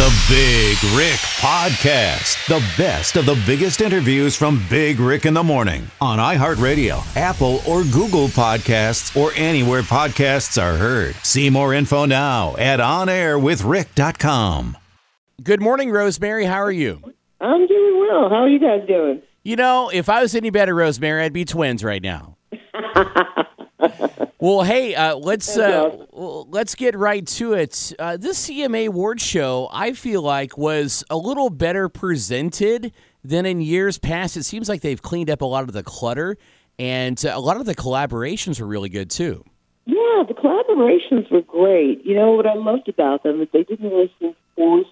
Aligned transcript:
The 0.00 0.24
Big 0.30 0.78
Rick 0.96 1.20
Podcast. 1.42 2.46
The 2.46 2.64
best 2.82 3.16
of 3.16 3.26
the 3.26 3.38
biggest 3.44 3.82
interviews 3.82 4.34
from 4.34 4.64
Big 4.70 4.98
Rick 4.98 5.26
in 5.26 5.34
the 5.34 5.42
Morning 5.42 5.90
on 6.00 6.18
iHeartRadio, 6.18 7.04
Apple, 7.18 7.60
or 7.68 7.82
Google 7.84 8.28
Podcasts, 8.28 9.14
or 9.14 9.30
anywhere 9.36 9.82
podcasts 9.82 10.56
are 10.56 10.78
heard. 10.78 11.16
See 11.16 11.50
more 11.50 11.74
info 11.74 12.06
now 12.06 12.56
at 12.56 12.80
onairwithrick.com. 12.80 14.78
Good 15.42 15.60
morning, 15.60 15.90
Rosemary. 15.90 16.46
How 16.46 16.62
are 16.62 16.72
you? 16.72 17.02
I'm 17.42 17.66
doing 17.66 18.00
well. 18.00 18.30
How 18.30 18.36
are 18.36 18.48
you 18.48 18.58
guys 18.58 18.88
doing? 18.88 19.20
You 19.42 19.56
know, 19.56 19.90
if 19.92 20.08
I 20.08 20.22
was 20.22 20.34
any 20.34 20.48
better, 20.48 20.74
Rosemary, 20.74 21.24
I'd 21.24 21.34
be 21.34 21.44
twins 21.44 21.84
right 21.84 22.02
now. 22.02 22.38
well, 24.40 24.62
hey, 24.62 24.94
uh, 24.94 25.16
let's 25.16 25.56
uh, 25.56 26.04
let's 26.12 26.74
get 26.74 26.96
right 26.96 27.26
to 27.26 27.54
it. 27.54 27.92
Uh, 27.98 28.16
this 28.16 28.48
CMA 28.48 28.88
award 28.88 29.20
show, 29.20 29.68
I 29.72 29.92
feel 29.92 30.22
like, 30.22 30.58
was 30.58 31.04
a 31.10 31.16
little 31.16 31.50
better 31.50 31.88
presented 31.88 32.92
than 33.24 33.46
in 33.46 33.60
years 33.60 33.98
past. 33.98 34.36
It 34.36 34.44
seems 34.44 34.68
like 34.68 34.80
they've 34.80 35.00
cleaned 35.00 35.30
up 35.30 35.40
a 35.40 35.46
lot 35.46 35.64
of 35.64 35.72
the 35.72 35.82
clutter, 35.82 36.36
and 36.78 37.22
uh, 37.24 37.32
a 37.34 37.40
lot 37.40 37.56
of 37.56 37.66
the 37.66 37.74
collaborations 37.74 38.60
were 38.60 38.66
really 38.66 38.88
good 38.88 39.10
too. 39.10 39.44
Yeah, 39.86 40.24
the 40.28 40.34
collaborations 40.34 41.30
were 41.30 41.42
great. 41.42 42.04
You 42.04 42.14
know 42.14 42.32
what 42.32 42.46
I 42.46 42.54
loved 42.54 42.88
about 42.88 43.22
them 43.22 43.40
is 43.40 43.48
they 43.52 43.64
didn't 43.64 43.90
really 43.90 44.12
seem 44.18 44.34
forced. 44.56 44.90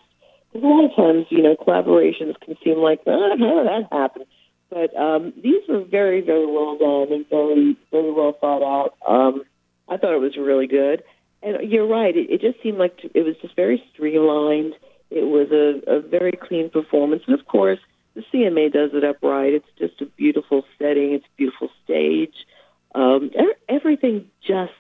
Because 0.53 0.65
a 0.65 0.67
lot 0.67 0.85
of 0.87 0.97
times, 0.97 1.27
you 1.29 1.43
know, 1.43 1.57
collaborations 1.57 2.41
can 2.41 2.57
seem 2.65 2.79
like, 2.79 3.01
oh, 3.07 3.37
how 3.39 3.63
did 3.63 3.67
that 3.67 3.89
happen? 3.93 4.23
But 4.71 4.95
um, 4.97 5.33
these 5.43 5.63
were 5.69 5.85
very, 5.85 6.21
very 6.21 6.47
well 6.47 6.77
done 6.79 7.13
and 7.13 7.29
very, 7.29 7.77
very 7.91 8.13
well 8.13 8.35
thought 8.41 8.63
out. 8.63 8.95
Um, 9.09 9.43
I 9.89 9.97
thought 9.97 10.15
it 10.15 10.21
was 10.21 10.37
really 10.37 10.67
good. 10.67 11.03
And 11.43 11.71
you're 11.71 11.87
right. 11.87 12.15
It, 12.15 12.31
it 12.31 12.41
just 12.41 12.63
seemed 12.63 12.79
like 12.79 12.99
it 13.15 13.25
was 13.25 13.37
just 13.41 13.57
very 13.57 13.83
streamlined. 13.93 14.75
It 15.11 15.25
was 15.25 15.49
a, 15.53 15.91
a 15.91 16.01
very 16.01 16.33
clean 16.33 16.69
performance. 16.69 17.23
And 17.27 17.39
of 17.39 17.47
course, 17.47 17.79
the 18.15 18.23
CMA 18.33 18.73
does 18.73 18.91
it 18.93 19.05
up 19.05 19.23
right. 19.23 19.55
It's 19.55 19.69
just 19.79 20.01
a 20.03 20.07
beautiful 20.07 20.65
setting. 20.79 21.15
It's 21.15 21.25
a 21.25 21.37
beautiful 21.37 21.71
stage. 21.85 22.35
Um, 22.95 23.31
everything 23.69 24.27
just 24.47 24.73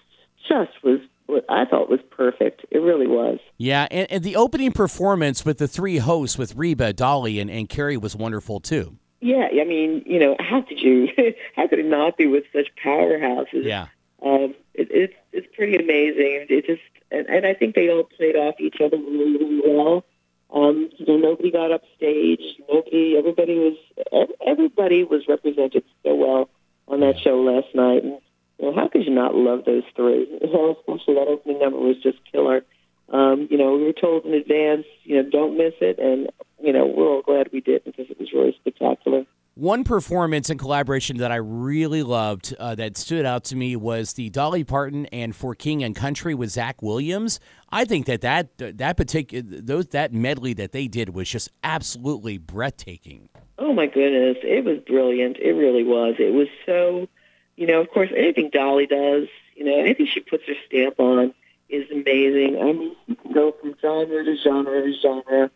just 0.48 0.72
was 0.82 1.00
what 1.26 1.44
I 1.48 1.64
thought 1.66 1.90
was 1.90 2.00
perfect. 2.10 2.64
It 2.70 2.78
really 2.78 3.06
was. 3.06 3.38
Yeah, 3.58 3.86
and, 3.90 4.10
and, 4.10 4.24
the 4.24 4.34
opening 4.34 4.72
performance 4.72 5.44
with 5.44 5.58
the 5.58 5.68
three 5.68 5.98
hosts 5.98 6.38
with 6.38 6.56
Reba, 6.56 6.94
Dolly, 6.94 7.38
and, 7.38 7.50
and 7.50 7.68
Carrie 7.68 7.98
was 7.98 8.16
wonderful 8.16 8.60
too. 8.60 8.96
Yeah, 9.28 9.48
I 9.60 9.64
mean, 9.64 10.04
you 10.06 10.18
know, 10.18 10.36
how 10.40 10.62
could 10.62 10.80
you? 10.80 11.08
how 11.56 11.68
could 11.68 11.78
it 11.78 11.84
not 11.84 12.16
be 12.16 12.26
with 12.26 12.44
such 12.50 12.68
powerhouses? 12.82 13.64
Yeah, 13.64 13.88
um, 14.22 14.54
it, 14.72 14.88
it's 14.90 15.14
it's 15.32 15.46
pretty 15.54 15.76
amazing. 15.76 16.46
It 16.48 16.64
just 16.64 16.80
and, 17.10 17.26
and 17.28 17.44
I 17.44 17.52
think 17.52 17.74
they 17.74 17.90
all 17.90 18.04
played 18.04 18.36
off 18.36 18.54
each 18.58 18.76
other 18.80 18.96
really, 18.96 19.36
really 19.36 19.60
well. 19.66 20.04
Um, 20.50 20.88
you 20.96 21.04
know, 21.04 21.18
nobody 21.18 21.50
got 21.50 21.72
upstage. 21.72 22.40
Nobody, 22.72 23.18
everybody 23.18 23.58
was 23.58 24.32
everybody 24.46 25.04
was 25.04 25.28
represented 25.28 25.84
so 26.02 26.14
well 26.14 26.48
on 26.86 27.00
that 27.00 27.20
show 27.20 27.42
last 27.42 27.74
night. 27.74 28.04
And 28.04 28.18
you 28.58 28.70
know, 28.70 28.74
how 28.74 28.88
could 28.88 29.04
you 29.04 29.12
not 29.12 29.34
love 29.34 29.66
those 29.66 29.84
three? 29.94 30.22
Especially 30.40 31.14
that 31.16 31.28
opening 31.28 31.58
number 31.58 31.78
was 31.78 32.00
just 32.02 32.16
killer. 32.32 32.64
Um, 33.10 33.48
you 33.50 33.58
know, 33.58 33.76
we 33.76 33.84
were 33.84 33.92
told 33.92 34.24
in 34.24 34.32
advance, 34.32 34.86
you 35.04 35.16
know, 35.16 35.28
don't 35.28 35.58
miss 35.58 35.74
it, 35.82 35.98
and 35.98 36.30
you 36.60 36.72
know, 36.72 36.86
we're 36.86 37.06
all 37.06 37.22
glad 37.22 37.50
we 37.52 37.60
did 37.60 37.84
because 37.84 38.06
it 38.10 38.18
was 38.18 38.32
really 38.32 38.54
spectacular. 38.60 39.24
One 39.54 39.82
performance 39.82 40.50
and 40.50 40.60
collaboration 40.60 41.16
that 41.16 41.32
I 41.32 41.36
really 41.36 42.04
loved 42.04 42.54
uh, 42.60 42.76
that 42.76 42.96
stood 42.96 43.26
out 43.26 43.42
to 43.46 43.56
me 43.56 43.74
was 43.74 44.12
the 44.12 44.30
Dolly 44.30 44.62
Parton 44.62 45.06
and 45.06 45.34
For 45.34 45.56
King 45.56 45.82
and 45.82 45.96
Country 45.96 46.32
with 46.32 46.50
Zach 46.50 46.80
Williams. 46.80 47.40
I 47.70 47.84
think 47.84 48.06
that 48.06 48.20
that 48.20 48.56
that 48.56 48.96
particular 48.96 49.42
those 49.44 49.88
that 49.88 50.12
medley 50.12 50.52
that 50.54 50.70
they 50.70 50.86
did 50.86 51.10
was 51.10 51.28
just 51.28 51.50
absolutely 51.64 52.38
breathtaking. 52.38 53.30
Oh 53.58 53.72
my 53.72 53.86
goodness, 53.86 54.36
it 54.44 54.64
was 54.64 54.78
brilliant. 54.86 55.38
It 55.38 55.54
really 55.54 55.82
was. 55.82 56.14
It 56.20 56.32
was 56.32 56.46
so, 56.64 57.08
you 57.56 57.66
know, 57.66 57.80
of 57.80 57.90
course, 57.90 58.10
anything 58.16 58.50
Dolly 58.52 58.86
does, 58.86 59.26
you 59.56 59.64
know, 59.64 59.76
anything 59.76 60.06
she 60.06 60.20
puts 60.20 60.44
her 60.46 60.54
stamp 60.66 61.00
on 61.00 61.34
is 61.68 61.90
amazing. 61.90 62.58
I 62.60 62.72
mean, 62.72 62.96
you 63.08 63.16
can 63.16 63.32
go 63.32 63.52
from 63.60 63.74
genre 63.82 64.24
to 64.24 64.36
genre 64.36 64.82
to 64.82 64.94
genre 65.02 65.50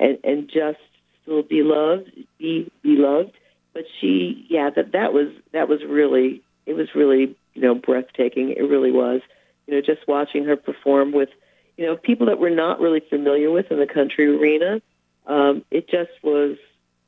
and, 0.00 0.18
and 0.24 0.48
just 0.48 0.78
still 1.22 1.42
be 1.42 1.62
loved, 1.62 2.10
be 2.38 2.70
beloved. 2.82 3.32
But 3.72 3.84
she, 4.00 4.46
yeah, 4.48 4.70
that 4.70 4.92
that 4.92 5.12
was 5.12 5.28
that 5.52 5.68
was 5.68 5.80
really 5.86 6.42
it 6.66 6.74
was 6.74 6.88
really 6.94 7.36
you 7.54 7.62
know 7.62 7.74
breathtaking. 7.74 8.50
It 8.50 8.62
really 8.62 8.92
was. 8.92 9.20
You 9.66 9.74
know, 9.74 9.80
just 9.80 10.06
watching 10.06 10.44
her 10.44 10.56
perform 10.56 11.12
with 11.12 11.30
you 11.76 11.86
know 11.86 11.96
people 11.96 12.26
that 12.26 12.38
we're 12.38 12.54
not 12.54 12.80
really 12.80 13.00
familiar 13.00 13.50
with 13.50 13.70
in 13.70 13.78
the 13.78 13.86
country 13.86 14.26
arena. 14.26 14.80
Um, 15.26 15.64
it 15.70 15.88
just 15.88 16.12
was. 16.22 16.56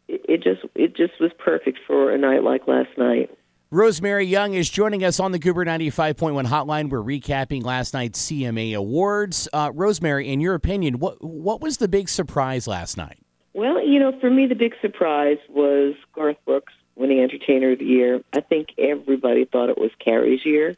It, 0.08 0.24
it 0.28 0.42
just 0.42 0.62
it 0.74 0.96
just 0.96 1.20
was 1.20 1.32
perfect 1.38 1.78
for 1.86 2.12
a 2.12 2.18
night 2.18 2.42
like 2.42 2.66
last 2.66 2.96
night. 2.96 3.30
Rosemary 3.72 4.24
Young 4.24 4.54
is 4.54 4.70
joining 4.70 5.02
us 5.02 5.18
on 5.18 5.32
the 5.32 5.40
Goober 5.40 5.64
95.1 5.64 6.46
hotline. 6.46 6.88
We're 6.88 7.00
recapping 7.00 7.64
last 7.64 7.94
night's 7.94 8.24
CMA 8.24 8.76
Awards. 8.76 9.48
Uh, 9.52 9.72
Rosemary, 9.74 10.28
in 10.28 10.40
your 10.40 10.54
opinion, 10.54 11.00
what 11.00 11.22
what 11.22 11.60
was 11.60 11.78
the 11.78 11.88
big 11.88 12.08
surprise 12.08 12.68
last 12.68 12.96
night? 12.96 13.18
Well, 13.54 13.84
you 13.84 13.98
know, 13.98 14.16
for 14.20 14.30
me, 14.30 14.46
the 14.46 14.54
big 14.54 14.74
surprise 14.80 15.38
was 15.48 15.94
Garth 16.14 16.36
Brooks 16.44 16.74
winning 16.94 17.18
Entertainer 17.18 17.72
of 17.72 17.80
the 17.80 17.86
Year. 17.86 18.20
I 18.32 18.40
think 18.40 18.68
everybody 18.78 19.46
thought 19.46 19.68
it 19.68 19.78
was 19.78 19.90
Carrie's 19.98 20.46
year. 20.46 20.76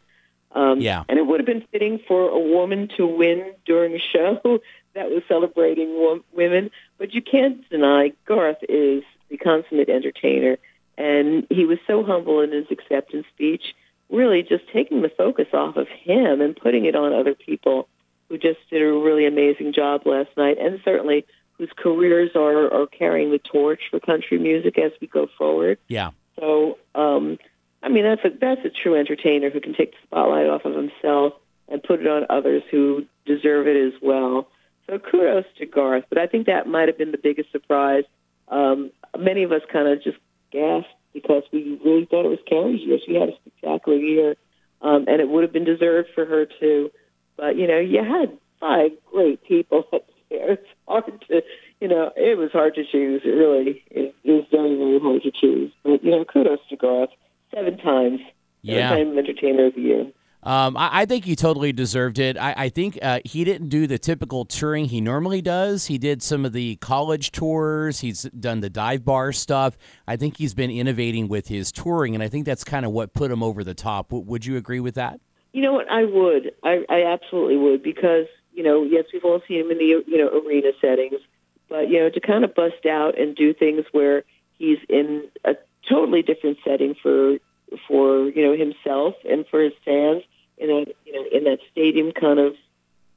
Um, 0.52 0.80
yeah. 0.80 1.04
And 1.10 1.18
it 1.18 1.26
would 1.26 1.40
have 1.40 1.46
been 1.46 1.66
fitting 1.70 2.00
for 2.08 2.30
a 2.30 2.40
woman 2.40 2.88
to 2.96 3.06
win 3.06 3.52
during 3.66 3.94
a 3.96 3.98
show 3.98 4.40
that 4.94 5.10
was 5.10 5.22
celebrating 5.28 5.90
wo- 5.90 6.24
women. 6.32 6.70
But 6.96 7.12
you 7.12 7.20
can't 7.20 7.68
deny 7.68 8.12
Garth 8.24 8.62
is 8.66 9.02
the 9.28 9.36
consummate 9.36 9.90
entertainer 9.90 10.56
and 10.98 11.46
he 11.48 11.64
was 11.64 11.78
so 11.86 12.02
humble 12.02 12.40
in 12.40 12.52
his 12.52 12.66
acceptance 12.70 13.24
speech, 13.32 13.74
really 14.10 14.42
just 14.42 14.64
taking 14.72 15.00
the 15.00 15.08
focus 15.08 15.46
off 15.54 15.76
of 15.76 15.86
him 15.88 16.40
and 16.40 16.56
putting 16.56 16.84
it 16.84 16.96
on 16.96 17.14
other 17.14 17.34
people 17.34 17.88
who 18.28 18.36
just 18.36 18.58
did 18.68 18.82
a 18.82 18.92
really 18.92 19.24
amazing 19.24 19.72
job 19.72 20.02
last 20.04 20.28
night, 20.36 20.58
and 20.60 20.80
certainly 20.84 21.24
whose 21.52 21.70
careers 21.76 22.32
are, 22.34 22.72
are 22.72 22.86
carrying 22.86 23.30
the 23.30 23.38
torch 23.38 23.80
for 23.90 24.00
country 24.00 24.38
music 24.38 24.76
as 24.76 24.92
we 25.00 25.06
go 25.06 25.28
forward. 25.38 25.78
Yeah. 25.86 26.10
So, 26.38 26.78
um, 26.94 27.38
I 27.82 27.88
mean, 27.88 28.04
that's 28.04 28.24
a 28.24 28.36
that's 28.38 28.64
a 28.64 28.70
true 28.70 28.96
entertainer 28.96 29.50
who 29.50 29.60
can 29.60 29.74
take 29.74 29.92
the 29.92 29.98
spotlight 30.04 30.48
off 30.48 30.64
of 30.64 30.74
himself 30.74 31.34
and 31.68 31.82
put 31.82 32.00
it 32.00 32.06
on 32.06 32.26
others 32.28 32.62
who 32.70 33.06
deserve 33.24 33.66
it 33.66 33.76
as 33.76 34.00
well. 34.02 34.48
So 34.86 34.98
kudos 34.98 35.44
to 35.58 35.66
Garth, 35.66 36.04
but 36.08 36.18
I 36.18 36.26
think 36.26 36.46
that 36.46 36.66
might 36.66 36.88
have 36.88 36.98
been 36.98 37.12
the 37.12 37.18
biggest 37.18 37.52
surprise. 37.52 38.04
Um, 38.48 38.90
many 39.18 39.42
of 39.42 39.52
us 39.52 39.60
kind 39.70 39.86
of 39.86 40.02
just 40.02 40.16
gasped 40.50 40.90
because 41.12 41.42
we 41.52 41.80
really 41.84 42.04
thought 42.04 42.24
it 42.24 42.28
was 42.28 42.38
Carrie's 42.48 42.80
year. 42.82 42.98
She 43.04 43.14
had 43.14 43.30
a 43.30 43.36
spectacular 43.36 43.98
year, 43.98 44.36
um, 44.82 45.04
and 45.08 45.20
it 45.20 45.28
would 45.28 45.42
have 45.42 45.52
been 45.52 45.64
deserved 45.64 46.08
for 46.14 46.24
her 46.24 46.46
too. 46.46 46.90
But 47.36 47.56
you 47.56 47.66
know, 47.66 47.78
you 47.78 48.02
had 48.04 48.36
five 48.60 48.92
great 49.10 49.42
people 49.44 49.84
up 49.92 50.06
there. 50.30 50.52
It's 50.52 50.66
hard 50.86 51.24
to, 51.28 51.42
you 51.80 51.88
know, 51.88 52.10
it 52.16 52.36
was 52.38 52.50
hard 52.52 52.74
to 52.74 52.84
choose. 52.84 53.22
It 53.24 53.30
really, 53.30 53.82
it, 53.90 54.14
it 54.24 54.30
was 54.30 54.44
very, 54.50 54.76
very 54.76 55.00
hard 55.00 55.22
to 55.22 55.30
choose. 55.30 55.72
But 55.82 56.04
you 56.04 56.10
know, 56.10 56.24
kudos 56.24 56.60
to 56.70 56.76
Garth. 56.76 57.10
Seven 57.54 57.78
times, 57.78 58.20
yeah, 58.60 58.90
seven 58.90 59.08
time 59.08 59.18
Entertainer 59.18 59.66
of 59.66 59.74
the 59.74 59.80
Year. 59.80 60.06
Um, 60.42 60.76
I, 60.76 61.00
I, 61.00 61.04
think 61.04 61.24
he 61.24 61.34
totally 61.34 61.72
deserved 61.72 62.18
it. 62.18 62.38
I, 62.38 62.54
I 62.56 62.68
think 62.68 62.96
uh, 63.02 63.18
he 63.24 63.42
didn't 63.42 63.70
do 63.70 63.88
the 63.88 63.98
typical 63.98 64.44
touring 64.44 64.84
he 64.84 65.00
normally 65.00 65.42
does. 65.42 65.86
He 65.86 65.98
did 65.98 66.22
some 66.22 66.44
of 66.44 66.52
the 66.52 66.76
college 66.76 67.32
tours. 67.32 68.00
He's 68.00 68.22
done 68.22 68.60
the 68.60 68.70
dive 68.70 69.04
bar 69.04 69.32
stuff. 69.32 69.76
I 70.06 70.16
think 70.16 70.36
he's 70.36 70.54
been 70.54 70.70
innovating 70.70 71.26
with 71.26 71.48
his 71.48 71.72
touring, 71.72 72.14
and 72.14 72.22
I 72.22 72.28
think 72.28 72.46
that's 72.46 72.62
kind 72.62 72.86
of 72.86 72.92
what 72.92 73.14
put 73.14 73.32
him 73.32 73.42
over 73.42 73.64
the 73.64 73.74
top. 73.74 74.10
W- 74.10 74.24
would 74.26 74.46
you 74.46 74.56
agree 74.56 74.80
with 74.80 74.94
that? 74.94 75.20
You 75.52 75.62
know 75.62 75.72
what? 75.72 75.90
I 75.90 76.04
would. 76.04 76.52
I, 76.62 76.84
I 76.88 77.02
absolutely 77.02 77.56
would 77.56 77.82
because 77.82 78.26
you 78.52 78.62
know, 78.62 78.82
yes, 78.82 79.04
we've 79.12 79.24
all 79.24 79.40
seen 79.46 79.60
him 79.60 79.70
in 79.70 79.78
the 79.78 80.04
you 80.06 80.18
know 80.18 80.28
arena 80.28 80.70
settings, 80.80 81.20
but 81.68 81.88
you 81.88 82.00
know, 82.00 82.10
to 82.10 82.20
kind 82.20 82.44
of 82.44 82.54
bust 82.54 82.86
out 82.86 83.18
and 83.18 83.36
do 83.36 83.52
things 83.54 83.84
where 83.92 84.24
he's 84.58 84.78
in 84.88 85.28
a 85.44 85.56
totally 85.88 86.22
different 86.22 86.58
setting 86.64 86.94
for 87.00 87.38
for 87.86 88.28
you 88.30 88.42
know 88.42 88.56
himself 88.56 89.14
and 89.28 89.46
for 89.48 89.62
his 89.62 89.72
fans 89.84 90.22
in 90.60 90.70
a 90.70 90.84
you 91.04 91.12
know 91.12 91.24
in 91.32 91.44
that 91.44 91.58
stadium 91.70 92.12
kind 92.12 92.38
of 92.38 92.54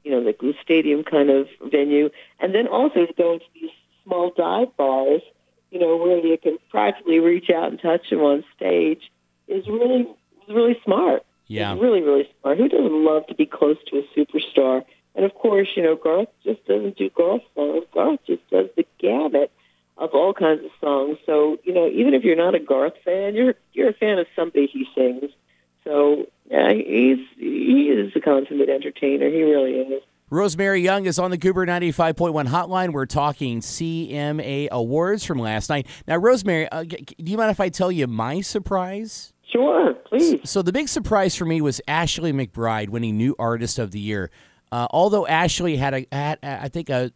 you 0.04 0.10
know 0.10 0.24
the 0.24 0.54
stadium 0.62 1.04
kind 1.04 1.30
of 1.30 1.48
venue, 1.70 2.10
and 2.40 2.54
then 2.54 2.66
also 2.66 3.06
to 3.06 3.12
go 3.12 3.34
into 3.34 3.44
these 3.54 3.70
small 4.04 4.32
dive 4.36 4.76
bars, 4.76 5.22
you 5.70 5.78
know 5.78 5.96
where 5.96 6.18
you 6.18 6.38
can 6.38 6.58
practically 6.70 7.18
reach 7.18 7.50
out 7.50 7.70
and 7.70 7.80
touch 7.80 8.10
them 8.10 8.20
on 8.20 8.44
stage 8.56 9.10
is 9.48 9.66
really 9.68 10.02
is 10.02 10.54
really 10.54 10.78
smart. 10.84 11.24
Yeah, 11.46 11.72
it's 11.72 11.82
really 11.82 12.02
really 12.02 12.28
smart. 12.40 12.58
Who 12.58 12.68
doesn't 12.68 13.04
love 13.04 13.26
to 13.28 13.34
be 13.34 13.46
close 13.46 13.78
to 13.88 13.98
a 13.98 14.18
superstar? 14.18 14.84
And 15.14 15.24
of 15.24 15.34
course, 15.34 15.68
you 15.76 15.82
know 15.82 15.96
Garth 15.96 16.28
just 16.44 16.64
doesn't 16.66 16.96
do 16.96 17.10
Garth 17.10 17.42
songs. 17.54 17.84
Garth 17.92 18.20
just 18.26 18.48
does 18.50 18.68
the 18.76 18.86
gamut 18.98 19.50
of 19.98 20.10
all 20.14 20.32
kinds 20.32 20.64
of 20.64 20.70
songs. 20.80 21.18
So 21.26 21.58
you 21.64 21.74
know, 21.74 21.88
even 21.88 22.14
if 22.14 22.24
you're 22.24 22.36
not 22.36 22.54
a 22.54 22.60
Garth 22.60 22.94
fan, 23.04 23.34
you're 23.34 23.54
you're 23.72 23.90
a 23.90 23.94
fan 23.94 24.18
of 24.18 24.26
somebody 24.34 24.66
he 24.66 24.86
sings. 24.94 25.30
So 25.84 26.26
yeah, 26.50 26.72
he's 26.72 27.18
he 27.36 27.90
is 27.90 28.12
a 28.14 28.20
consummate 28.20 28.68
entertainer. 28.68 29.28
He 29.28 29.42
really 29.42 29.72
is. 29.72 30.02
Rosemary 30.30 30.80
Young 30.80 31.04
is 31.04 31.18
on 31.18 31.30
the 31.30 31.36
Goober 31.36 31.66
95.1 31.66 32.48
hotline. 32.48 32.94
We're 32.94 33.04
talking 33.04 33.60
CMA 33.60 34.70
awards 34.70 35.26
from 35.26 35.38
last 35.38 35.68
night. 35.68 35.86
Now, 36.08 36.16
Rosemary, 36.16 36.66
uh, 36.70 36.84
do 36.84 36.96
you 37.18 37.36
mind 37.36 37.50
if 37.50 37.60
I 37.60 37.68
tell 37.68 37.92
you 37.92 38.06
my 38.06 38.40
surprise? 38.40 39.34
Sure, 39.46 39.92
please. 39.92 40.40
So, 40.48 40.62
the 40.62 40.72
big 40.72 40.88
surprise 40.88 41.36
for 41.36 41.44
me 41.44 41.60
was 41.60 41.82
Ashley 41.86 42.32
McBryde 42.32 42.88
winning 42.88 43.18
New 43.18 43.36
Artist 43.38 43.78
of 43.78 43.90
the 43.90 44.00
Year. 44.00 44.30
Uh, 44.72 44.86
although 44.90 45.26
Ashley 45.26 45.76
had 45.76 45.92
a, 45.92 46.06
had, 46.10 46.38
I 46.42 46.68
think 46.68 46.88
a 46.88 47.12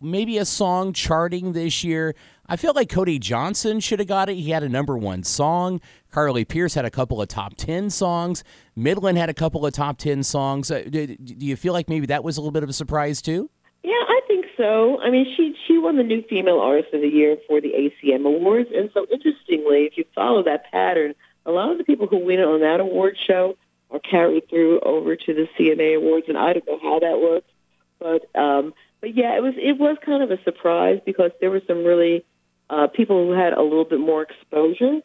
maybe 0.00 0.38
a 0.38 0.44
song 0.44 0.92
charting 0.92 1.52
this 1.52 1.82
year. 1.82 2.14
I 2.46 2.56
feel 2.56 2.74
like 2.74 2.90
Cody 2.90 3.18
Johnson 3.18 3.80
should 3.80 4.00
have 4.00 4.08
got 4.08 4.28
it. 4.28 4.34
He 4.34 4.50
had 4.50 4.62
a 4.62 4.68
number 4.68 4.98
one 4.98 5.22
song. 5.22 5.80
Carly 6.10 6.44
Pearce 6.44 6.74
had 6.74 6.84
a 6.84 6.90
couple 6.90 7.22
of 7.22 7.28
top 7.28 7.54
10 7.56 7.88
songs. 7.88 8.44
Midland 8.76 9.16
had 9.16 9.30
a 9.30 9.34
couple 9.34 9.64
of 9.64 9.72
top 9.72 9.96
10 9.96 10.22
songs. 10.22 10.70
Uh, 10.70 10.84
do, 10.88 11.06
do, 11.06 11.46
you 11.46 11.56
feel 11.56 11.72
like 11.72 11.88
maybe 11.88 12.06
that 12.06 12.22
was 12.22 12.36
a 12.36 12.40
little 12.40 12.52
bit 12.52 12.62
of 12.62 12.68
a 12.68 12.74
surprise 12.74 13.22
too? 13.22 13.48
Yeah, 13.82 13.92
I 13.92 14.20
think 14.28 14.46
so. 14.58 15.00
I 15.00 15.10
mean, 15.10 15.26
she 15.36 15.54
she 15.66 15.78
won 15.78 15.96
the 15.96 16.02
new 16.02 16.22
female 16.22 16.60
artist 16.60 16.92
of 16.92 17.00
the 17.00 17.08
year 17.08 17.36
for 17.46 17.60
the 17.60 17.72
ACM 17.72 18.26
awards, 18.26 18.70
and 18.74 18.90
so 18.92 19.06
interestingly, 19.10 19.84
if 19.84 19.96
you 19.96 20.04
follow 20.14 20.42
that 20.44 20.70
pattern, 20.70 21.14
a 21.46 21.50
lot 21.50 21.70
of 21.70 21.78
the 21.78 21.84
people 21.84 22.06
who 22.06 22.24
win 22.24 22.40
on 22.40 22.60
that 22.60 22.80
award 22.80 23.16
show 23.26 23.56
are 23.90 23.98
carried 23.98 24.48
through 24.48 24.80
over 24.80 25.16
to 25.16 25.34
the 25.34 25.48
CMA 25.58 25.96
awards, 25.96 26.26
and 26.28 26.38
I 26.38 26.54
don't 26.54 26.66
know 26.66 26.78
how 26.82 26.98
that 26.98 27.20
works, 27.20 27.50
but 27.98 28.38
um, 28.38 28.74
but 29.00 29.14
yeah, 29.14 29.36
it 29.36 29.42
was 29.42 29.54
it 29.56 29.78
was 29.78 29.98
kind 30.04 30.22
of 30.22 30.30
a 30.30 30.42
surprise 30.44 31.00
because 31.04 31.30
there 31.40 31.50
were 31.50 31.62
some 31.66 31.84
really 31.84 32.24
uh, 32.70 32.86
people 32.88 33.26
who 33.26 33.32
had 33.32 33.52
a 33.52 33.62
little 33.62 33.84
bit 33.84 34.00
more 34.00 34.22
exposure. 34.22 35.00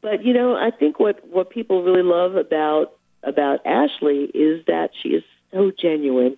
But 0.00 0.24
you 0.24 0.32
know, 0.32 0.54
I 0.54 0.70
think 0.70 0.98
what 0.98 1.26
what 1.28 1.50
people 1.50 1.82
really 1.82 2.02
love 2.02 2.36
about 2.36 2.94
about 3.22 3.64
Ashley 3.64 4.24
is 4.34 4.64
that 4.66 4.90
she 5.00 5.10
is 5.10 5.22
so 5.52 5.70
genuine, 5.70 6.36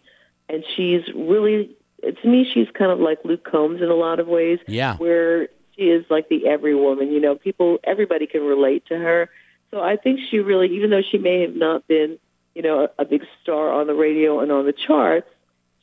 and 0.48 0.64
she's 0.76 1.02
really 1.14 1.70
to 2.02 2.28
me 2.28 2.46
she's 2.52 2.68
kind 2.74 2.90
of 2.90 3.00
like 3.00 3.18
Luke 3.24 3.44
Combs 3.50 3.80
in 3.80 3.88
a 3.88 3.94
lot 3.94 4.20
of 4.20 4.26
ways. 4.26 4.58
Yeah, 4.66 4.96
where 4.96 5.48
she 5.76 5.84
is 5.84 6.04
like 6.10 6.28
the 6.28 6.46
every 6.46 6.74
woman. 6.74 7.10
You 7.10 7.20
know, 7.20 7.36
people 7.36 7.78
everybody 7.84 8.26
can 8.26 8.42
relate 8.42 8.86
to 8.86 8.98
her. 8.98 9.30
So 9.70 9.80
I 9.80 9.96
think 9.96 10.20
she 10.30 10.38
really, 10.38 10.68
even 10.76 10.90
though 10.90 11.02
she 11.02 11.18
may 11.18 11.40
have 11.40 11.56
not 11.56 11.88
been, 11.88 12.18
you 12.54 12.62
know, 12.62 12.84
a, 12.84 13.02
a 13.02 13.04
big 13.04 13.22
star 13.42 13.72
on 13.72 13.88
the 13.88 13.94
radio 13.94 14.38
and 14.38 14.52
on 14.52 14.66
the 14.66 14.72
charts, 14.72 15.26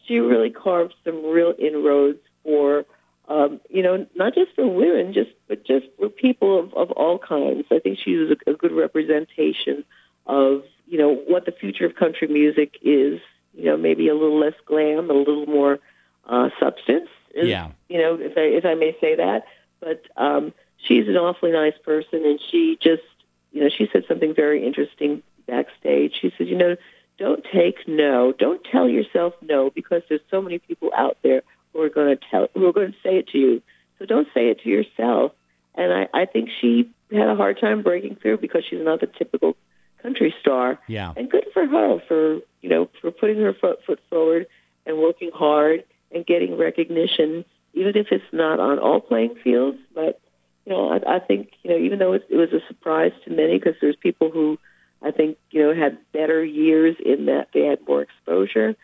she 0.08 0.20
really 0.20 0.50
carved 0.50 0.94
some 1.04 1.26
real 1.26 1.54
inroads 1.58 2.20
for 2.44 2.86
um, 3.28 3.62
you 3.70 3.84
know, 3.84 4.06
not 4.16 4.34
just 4.34 4.54
for 4.56 4.68
women, 4.68 5.14
just 5.14 5.32
but 5.48 5.66
just 5.66 5.86
for 5.98 6.10
people 6.10 6.60
of, 6.60 6.74
of 6.74 6.92
all 6.92 7.18
kinds. 7.18 7.66
I 7.72 7.80
think 7.80 8.00
she 8.04 8.16
was 8.16 8.32
a, 8.32 8.52
a 8.52 8.54
good 8.54 8.72
representation 8.72 9.84
of 10.26 10.64
you 10.88 10.98
know 10.98 11.16
what 11.16 11.46
the 11.46 11.52
future 11.52 11.86
of 11.86 11.96
country 11.96 12.28
music 12.28 12.76
is. 12.82 13.22
You 13.54 13.66
know, 13.66 13.78
maybe 13.78 14.08
a 14.08 14.14
little 14.14 14.40
less 14.40 14.54
glam, 14.66 15.10
a 15.10 15.14
little 15.14 15.46
more 15.46 15.80
uh, 16.26 16.50
substance. 16.60 17.10
Is, 17.36 17.48
yeah. 17.48 17.72
You 17.90 18.00
know, 18.00 18.18
if 18.20 18.38
I 18.38 18.42
if 18.42 18.66
I 18.66 18.76
may 18.76 18.96
say 19.00 19.16
that, 19.16 19.46
but 19.80 20.04
um, 20.18 20.54
she's 20.78 21.08
an 21.08 21.16
awfully 21.16 21.52
nice 21.52 21.78
person, 21.84 22.26
and 22.26 22.40
she 22.50 22.78
just 22.82 23.04
you 23.52 23.62
know 23.62 23.70
she 23.70 23.88
said 23.92 24.04
something 24.08 24.34
very 24.34 24.66
interesting 24.66 25.22
backstage. 25.48 26.14
She 26.20 26.34
said, 26.38 26.48
you 26.48 26.58
know, 26.58 26.76
don't 27.18 27.46
take 27.54 27.88
no, 27.88 28.34
don't 28.38 28.64
tell 28.72 28.90
yourself 28.90 29.34
no 29.42 29.70
because 29.70 30.02
there's 30.10 30.22
so 30.30 30.42
many 30.42 30.60
people 30.60 30.92
out 30.96 31.18
there 31.24 31.44
who 31.82 31.88
are 31.88 31.90
going 31.90 32.16
to 32.16 32.24
tell, 32.30 32.48
who 32.54 32.68
are 32.68 32.74
going 32.74 32.92
to 32.92 32.98
say 33.04 33.18
it 33.18 33.28
to 33.30 33.38
you. 33.38 33.62
So 33.98 34.06
don't 34.06 34.28
say 34.34 34.50
it 34.50 34.62
to 34.62 34.70
yourself. 34.70 35.32
And 35.76 35.92
I, 35.92 36.08
I 36.14 36.26
think 36.26 36.50
she 36.60 36.92
had 37.12 37.28
a 37.28 37.36
hard 37.36 37.60
time 37.60 37.82
breaking 37.82 38.18
through 38.22 38.38
because 38.38 38.64
she's 38.70 38.84
not 38.84 39.00
the 39.00 39.08
typical 39.08 39.56
country 40.02 40.34
star. 40.42 40.80
Yeah. 40.88 41.14
And 41.16 41.30
good 41.30 41.46
for 41.54 41.66
her 41.66 42.00
for 42.08 42.36
you 42.62 42.70
know 42.70 42.90
for 43.02 43.12
putting 43.12 43.40
her 43.42 43.54
foot, 43.54 43.80
foot 43.86 44.00
forward 44.10 44.48
and 44.86 44.98
working 44.98 45.32
hard 45.34 45.84
and 46.14 46.26
getting 46.26 46.58
recognition, 46.58 47.46
even 47.74 47.96
if 47.96 48.08
it's 48.12 48.24
not 48.32 48.60
on 48.60 48.80
all 48.80 49.00
playing 49.00 49.36
fields. 49.44 49.78
But 49.94 50.20
you 50.66 50.74
know, 50.74 50.92
I, 50.92 51.16
I 51.16 51.20
think 51.20 51.52
you 51.64 51.72
know 51.72 51.78
even 51.78 52.00
though 52.00 52.14
it, 52.14 52.28
it 52.30 52.36
was 52.36 52.52
a 52.52 52.66
surprise 52.68 53.14
to 53.26 53.32
many 53.32 53.58
because 53.58 53.76
there's 53.82 53.96
people 53.96 54.30
who 54.30 54.60
I 55.02 55.12
think 55.12 55.38
you 55.52 55.64
know 55.64 55.74
had 55.74 55.98
better 56.12 56.44
years 56.44 56.98
in 57.04 57.26
that 57.26 57.50
they 57.54 57.66
had 57.66 57.80
more 57.88 58.02
exposure. 58.02 58.76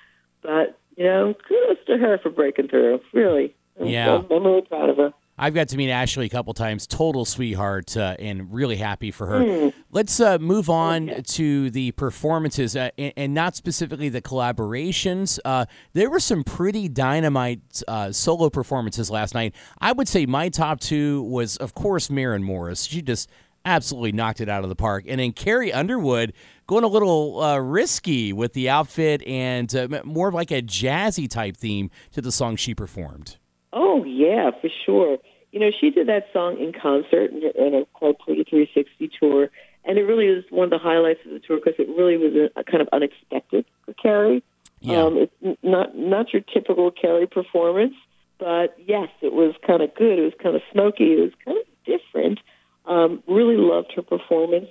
But 0.41 0.79
you 0.97 1.05
know, 1.05 1.33
kudos 1.47 1.77
to 1.85 1.97
her 1.97 2.17
for 2.21 2.29
breaking 2.29 2.67
through. 2.67 2.99
Really, 3.13 3.55
yeah, 3.79 4.15
I'm, 4.15 4.31
I'm 4.31 4.44
really 4.44 4.61
proud 4.63 4.89
of 4.89 4.97
her. 4.97 5.13
I've 5.39 5.53
got 5.53 5.67
to 5.69 5.77
meet 5.77 5.91
Ashley 5.91 6.25
a 6.25 6.29
couple 6.29 6.53
times. 6.55 6.88
Total 6.88 7.23
sweetheart, 7.23 7.95
uh, 7.95 8.15
and 8.17 8.51
really 8.51 8.77
happy 8.77 9.11
for 9.11 9.27
her. 9.27 9.39
Mm. 9.39 9.73
Let's 9.91 10.19
uh, 10.19 10.39
move 10.39 10.67
on 10.67 11.11
okay. 11.11 11.21
to 11.21 11.69
the 11.69 11.91
performances, 11.91 12.75
uh, 12.75 12.89
and, 12.97 13.13
and, 13.15 13.33
not 13.35 13.55
specifically 13.55 14.09
the 14.09 14.21
collaborations. 14.21 15.38
Uh, 15.45 15.65
there 15.94 16.09
were 16.09 16.19
some 16.19 16.44
pretty 16.44 16.89
dynamite 16.89 17.83
uh, 17.88 18.11
solo 18.11 18.49
performances 18.49 19.11
last 19.11 19.35
night. 19.35 19.53
I 19.79 19.91
would 19.91 20.07
say 20.07 20.25
my 20.25 20.49
top 20.49 20.79
two 20.79 21.21
was, 21.21 21.57
of 21.57 21.75
course, 21.75 22.09
Maren 22.09 22.44
Morris. 22.44 22.83
She 22.85 23.03
just 23.03 23.29
absolutely 23.65 24.12
knocked 24.12 24.42
it 24.42 24.50
out 24.50 24.63
of 24.63 24.69
the 24.69 24.75
park. 24.75 25.06
And 25.07 25.19
then 25.19 25.33
Carrie 25.33 25.74
Underwood 25.74 26.33
going 26.68 26.83
a 26.83 26.88
little 26.88 27.42
uh, 27.42 27.57
risky 27.57 28.33
with 28.33 28.54
the 28.54 28.69
outfit 28.69 29.21
and 29.25 29.74
uh, 29.75 30.01
more 30.04 30.30
of 30.30 30.33
like 30.33 30.51
a 30.51 30.62
jazzy 30.62 31.30
type 31.30 31.57
theme 31.57 31.89
to 32.12 32.21
the 32.21 32.31
song 32.31 32.56
she 32.56 32.74
performed. 32.75 33.38
Oh, 33.74 34.04
yeah, 34.04 34.51
for 34.62 34.69
sure. 34.86 35.18
You 35.51 35.59
know, 35.59 35.71
she 35.71 35.89
did 35.89 36.07
that 36.07 36.27
song 36.33 36.57
in 36.59 36.74
concert 36.74 37.31
in 37.31 37.74
a 37.74 37.86
called 37.98 38.19
Pretty 38.19 38.44
360 38.44 39.09
tour. 39.19 39.50
And 39.86 39.98
it 39.98 40.04
really 40.04 40.27
was 40.27 40.44
one 40.50 40.65
of 40.65 40.69
the 40.69 40.77
highlights 40.77 41.21
of 41.25 41.31
the 41.31 41.39
tour 41.39 41.57
because 41.63 41.80
it 41.80 41.88
really 41.88 42.18
was 42.18 42.33
a, 42.33 42.59
a 42.59 42.63
kind 42.63 42.81
of 42.81 42.89
unexpected 42.92 43.65
for 43.86 43.94
Carrie. 43.94 44.44
Yeah. 44.81 45.04
Um, 45.04 45.18
it's 45.18 45.59
not 45.63 45.98
not 45.98 46.33
your 46.33 46.42
typical 46.42 46.92
Carrie 46.92 47.25
performance, 47.25 47.95
but 48.38 48.77
yes, 48.86 49.09
it 49.21 49.33
was 49.33 49.56
kind 49.65 49.81
of 49.81 49.94
good. 49.95 50.19
It 50.19 50.24
was 50.24 50.33
kind 50.42 50.56
of 50.56 50.62
smoky. 50.71 51.13
It 51.13 51.21
was 51.21 51.31
kind 51.44 51.57
of 51.57 51.65
different. 51.86 52.39
Um, 52.87 53.21
really 53.27 53.57
loved 53.57 53.91
her 53.95 54.01
performance. 54.01 54.69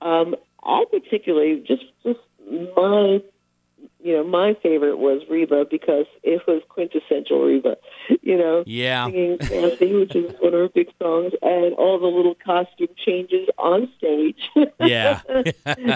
Um, 0.00 0.36
I 0.62 0.84
particularly 0.90 1.64
just 1.66 1.84
just 2.04 2.20
my 2.76 3.22
you 4.02 4.12
know 4.12 4.24
my 4.24 4.54
favorite 4.62 4.98
was 4.98 5.22
Reba 5.28 5.64
because 5.70 6.06
it 6.22 6.42
was 6.46 6.62
quintessential 6.68 7.42
Reba. 7.42 7.76
You 8.22 8.38
know, 8.38 8.64
yeah, 8.66 9.06
singing 9.06 9.38
"Fancy," 9.38 9.94
which 9.94 10.14
is 10.14 10.34
one 10.40 10.54
of 10.54 10.60
her 10.60 10.68
big 10.68 10.88
songs, 11.00 11.32
and 11.42 11.74
all 11.74 11.98
the 11.98 12.06
little 12.06 12.34
costume 12.34 12.88
changes 12.96 13.48
on 13.58 13.90
stage. 13.98 14.50
yeah, 14.80 15.20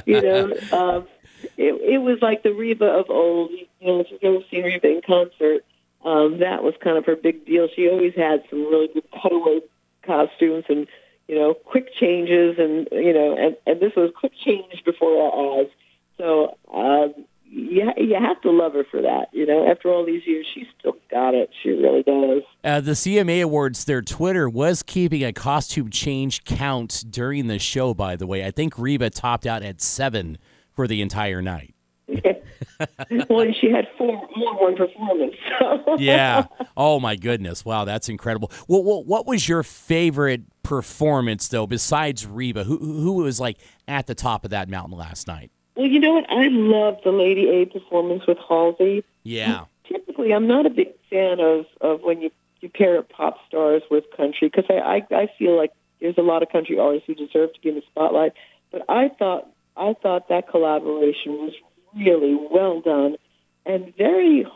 you 0.06 0.20
know. 0.20 0.52
Um, 0.72 1.08
it, 1.56 1.74
it 1.82 1.98
was 1.98 2.18
like 2.20 2.42
the 2.42 2.52
Reba 2.52 2.84
of 2.84 3.10
old. 3.10 3.50
You 3.50 3.86
know, 3.86 4.00
if 4.00 4.06
you've 4.10 4.22
ever 4.22 4.44
seen 4.50 4.64
Reba 4.64 4.88
in 4.88 5.00
concert, 5.06 5.64
um, 6.04 6.38
that 6.40 6.62
was 6.62 6.74
kind 6.82 6.96
of 6.96 7.06
her 7.06 7.16
big 7.16 7.44
deal. 7.46 7.68
She 7.74 7.88
always 7.88 8.14
had 8.14 8.42
some 8.50 8.60
really 8.60 8.88
good 8.88 9.04
cutaway 9.22 9.60
costumes 10.02 10.64
and 10.68 10.86
you 11.28 11.34
know, 11.34 11.54
quick 11.54 11.88
changes, 11.94 12.56
and 12.58 12.88
you 12.90 13.12
know, 13.12 13.36
and, 13.36 13.56
and 13.66 13.80
this 13.80 13.92
was 13.96 14.10
quick 14.18 14.32
change 14.44 14.82
before 14.84 15.22
our 15.22 15.60
eyes. 15.60 15.68
So 16.16 16.56
um, 16.72 17.26
you 17.44 17.90
you 17.96 18.14
have 18.14 18.40
to 18.42 18.50
love 18.50 18.72
her 18.72 18.84
for 18.90 19.02
that. 19.02 19.28
You 19.32 19.46
know, 19.46 19.70
after 19.70 19.90
all 19.90 20.04
these 20.04 20.26
years, 20.26 20.46
she's 20.52 20.66
still 20.78 20.96
got 21.10 21.34
it. 21.34 21.50
She 21.62 21.70
really 21.70 22.02
does. 22.02 22.42
Uh, 22.64 22.80
the 22.80 22.92
CMA 22.92 23.42
Awards, 23.42 23.84
their 23.84 24.02
Twitter 24.02 24.48
was 24.48 24.82
keeping 24.82 25.22
a 25.22 25.32
costume 25.32 25.90
change 25.90 26.44
count 26.44 27.04
during 27.08 27.46
the 27.46 27.58
show. 27.58 27.94
By 27.94 28.16
the 28.16 28.26
way, 28.26 28.44
I 28.44 28.50
think 28.50 28.78
Reba 28.78 29.10
topped 29.10 29.46
out 29.46 29.62
at 29.62 29.80
seven 29.80 30.38
for 30.72 30.86
the 30.86 31.02
entire 31.02 31.42
night. 31.42 31.74
well, 33.28 33.46
she 33.60 33.70
had 33.70 33.86
four 33.98 34.28
more 34.36 34.62
one 34.62 34.76
performance. 34.76 35.34
So. 35.58 35.96
yeah. 35.98 36.46
Oh 36.80 37.00
my 37.00 37.16
goodness! 37.16 37.64
Wow, 37.64 37.84
that's 37.84 38.08
incredible. 38.08 38.52
Well, 38.68 38.84
well, 38.84 39.02
what 39.02 39.26
was 39.26 39.48
your 39.48 39.64
favorite 39.64 40.42
performance 40.68 41.48
though, 41.48 41.66
besides 41.66 42.26
Reba? 42.26 42.64
Who 42.64 42.76
who 42.76 43.14
was 43.14 43.40
like 43.40 43.56
at 43.88 44.06
the 44.06 44.14
top 44.14 44.44
of 44.44 44.50
that 44.50 44.68
mountain 44.68 44.98
last 44.98 45.26
night? 45.26 45.50
Well, 45.74 45.86
you 45.86 45.98
know 45.98 46.12
what? 46.12 46.30
I 46.30 46.48
love 46.48 46.98
the 47.04 47.10
Lady 47.10 47.48
A 47.48 47.64
performance 47.64 48.24
with 48.28 48.36
Halsey. 48.46 49.02
Yeah. 49.22 49.64
Typically, 49.84 50.34
I'm 50.34 50.46
not 50.46 50.66
a 50.66 50.70
big 50.70 50.88
fan 51.08 51.40
of 51.40 51.64
of 51.80 52.02
when 52.02 52.20
you 52.20 52.30
you 52.60 52.68
pair 52.68 52.98
up 52.98 53.08
pop 53.08 53.38
stars 53.48 53.82
with 53.90 54.04
country 54.14 54.50
because 54.54 54.66
I, 54.68 54.74
I 54.74 55.14
I 55.22 55.28
feel 55.38 55.56
like 55.56 55.72
there's 56.02 56.18
a 56.18 56.22
lot 56.22 56.42
of 56.42 56.50
country 56.50 56.78
artists 56.78 57.06
who 57.06 57.14
deserve 57.14 57.54
to 57.54 57.60
be 57.62 57.70
in 57.70 57.76
the 57.76 57.82
spotlight. 57.90 58.34
But 58.70 58.82
I 58.90 59.08
thought 59.18 59.48
I 59.74 59.94
thought 60.02 60.28
that 60.28 60.50
collaboration 60.50 61.32
was 61.32 61.54
really 61.96 62.34
well 62.34 62.82
done 62.82 63.16
and 63.64 63.96
very 63.96 64.46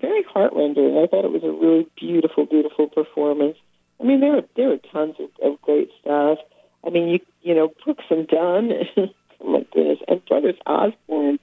very 0.00 0.22
heartrending. 0.22 0.96
I 0.96 1.06
thought 1.06 1.26
it 1.26 1.32
was 1.32 1.44
a 1.44 1.52
really 1.52 1.86
beautiful, 2.00 2.46
beautiful 2.46 2.88
performance. 2.88 3.58
I 4.04 4.06
mean, 4.06 4.20
there 4.20 4.32
were 4.32 4.44
there 4.54 4.68
were 4.68 4.78
tons 4.92 5.16
of, 5.18 5.30
of 5.42 5.62
great 5.62 5.90
stuff. 6.02 6.38
I 6.86 6.90
mean, 6.90 7.08
you 7.08 7.20
you 7.40 7.54
know, 7.54 7.72
Brooks 7.84 8.04
and 8.10 8.28
Dunn, 8.28 8.70
oh 8.98 9.08
my 9.50 9.64
goodness, 9.72 9.98
and 10.06 10.22
Brothers 10.26 10.56
Osborne. 10.66 11.38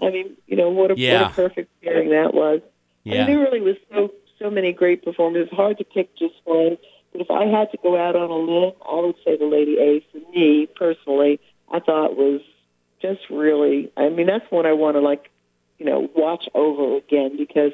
I 0.00 0.10
mean, 0.10 0.36
you 0.46 0.56
know, 0.56 0.70
what 0.70 0.92
a, 0.92 0.94
yeah. 0.96 1.22
what 1.22 1.32
a 1.32 1.34
perfect 1.34 1.82
pairing 1.82 2.10
that 2.10 2.32
was. 2.32 2.60
Yeah. 3.02 3.14
I 3.14 3.16
mean, 3.18 3.26
there 3.26 3.38
really 3.40 3.60
was 3.60 3.76
so 3.92 4.12
so 4.38 4.48
many 4.48 4.72
great 4.72 5.04
performances. 5.04 5.48
It's 5.48 5.56
hard 5.56 5.78
to 5.78 5.84
pick 5.84 6.16
just 6.16 6.34
one, 6.44 6.78
but 7.10 7.20
if 7.20 7.30
I 7.32 7.46
had 7.46 7.72
to 7.72 7.78
go 7.82 7.96
out 7.96 8.14
on 8.14 8.30
a 8.30 8.36
limb, 8.36 8.74
I 8.88 9.06
would 9.06 9.16
say 9.24 9.36
the 9.36 9.46
Lady 9.46 9.78
A 9.78 10.06
for 10.12 10.30
me 10.30 10.68
personally. 10.76 11.40
I 11.72 11.80
thought 11.80 12.16
was 12.16 12.42
just 13.02 13.22
really. 13.28 13.90
I 13.96 14.08
mean, 14.08 14.26
that's 14.26 14.48
one 14.50 14.66
I 14.66 14.72
want 14.72 14.96
to 14.96 15.00
like 15.00 15.30
you 15.78 15.86
know 15.86 16.08
watch 16.14 16.48
over 16.54 16.96
again 16.96 17.36
because 17.36 17.72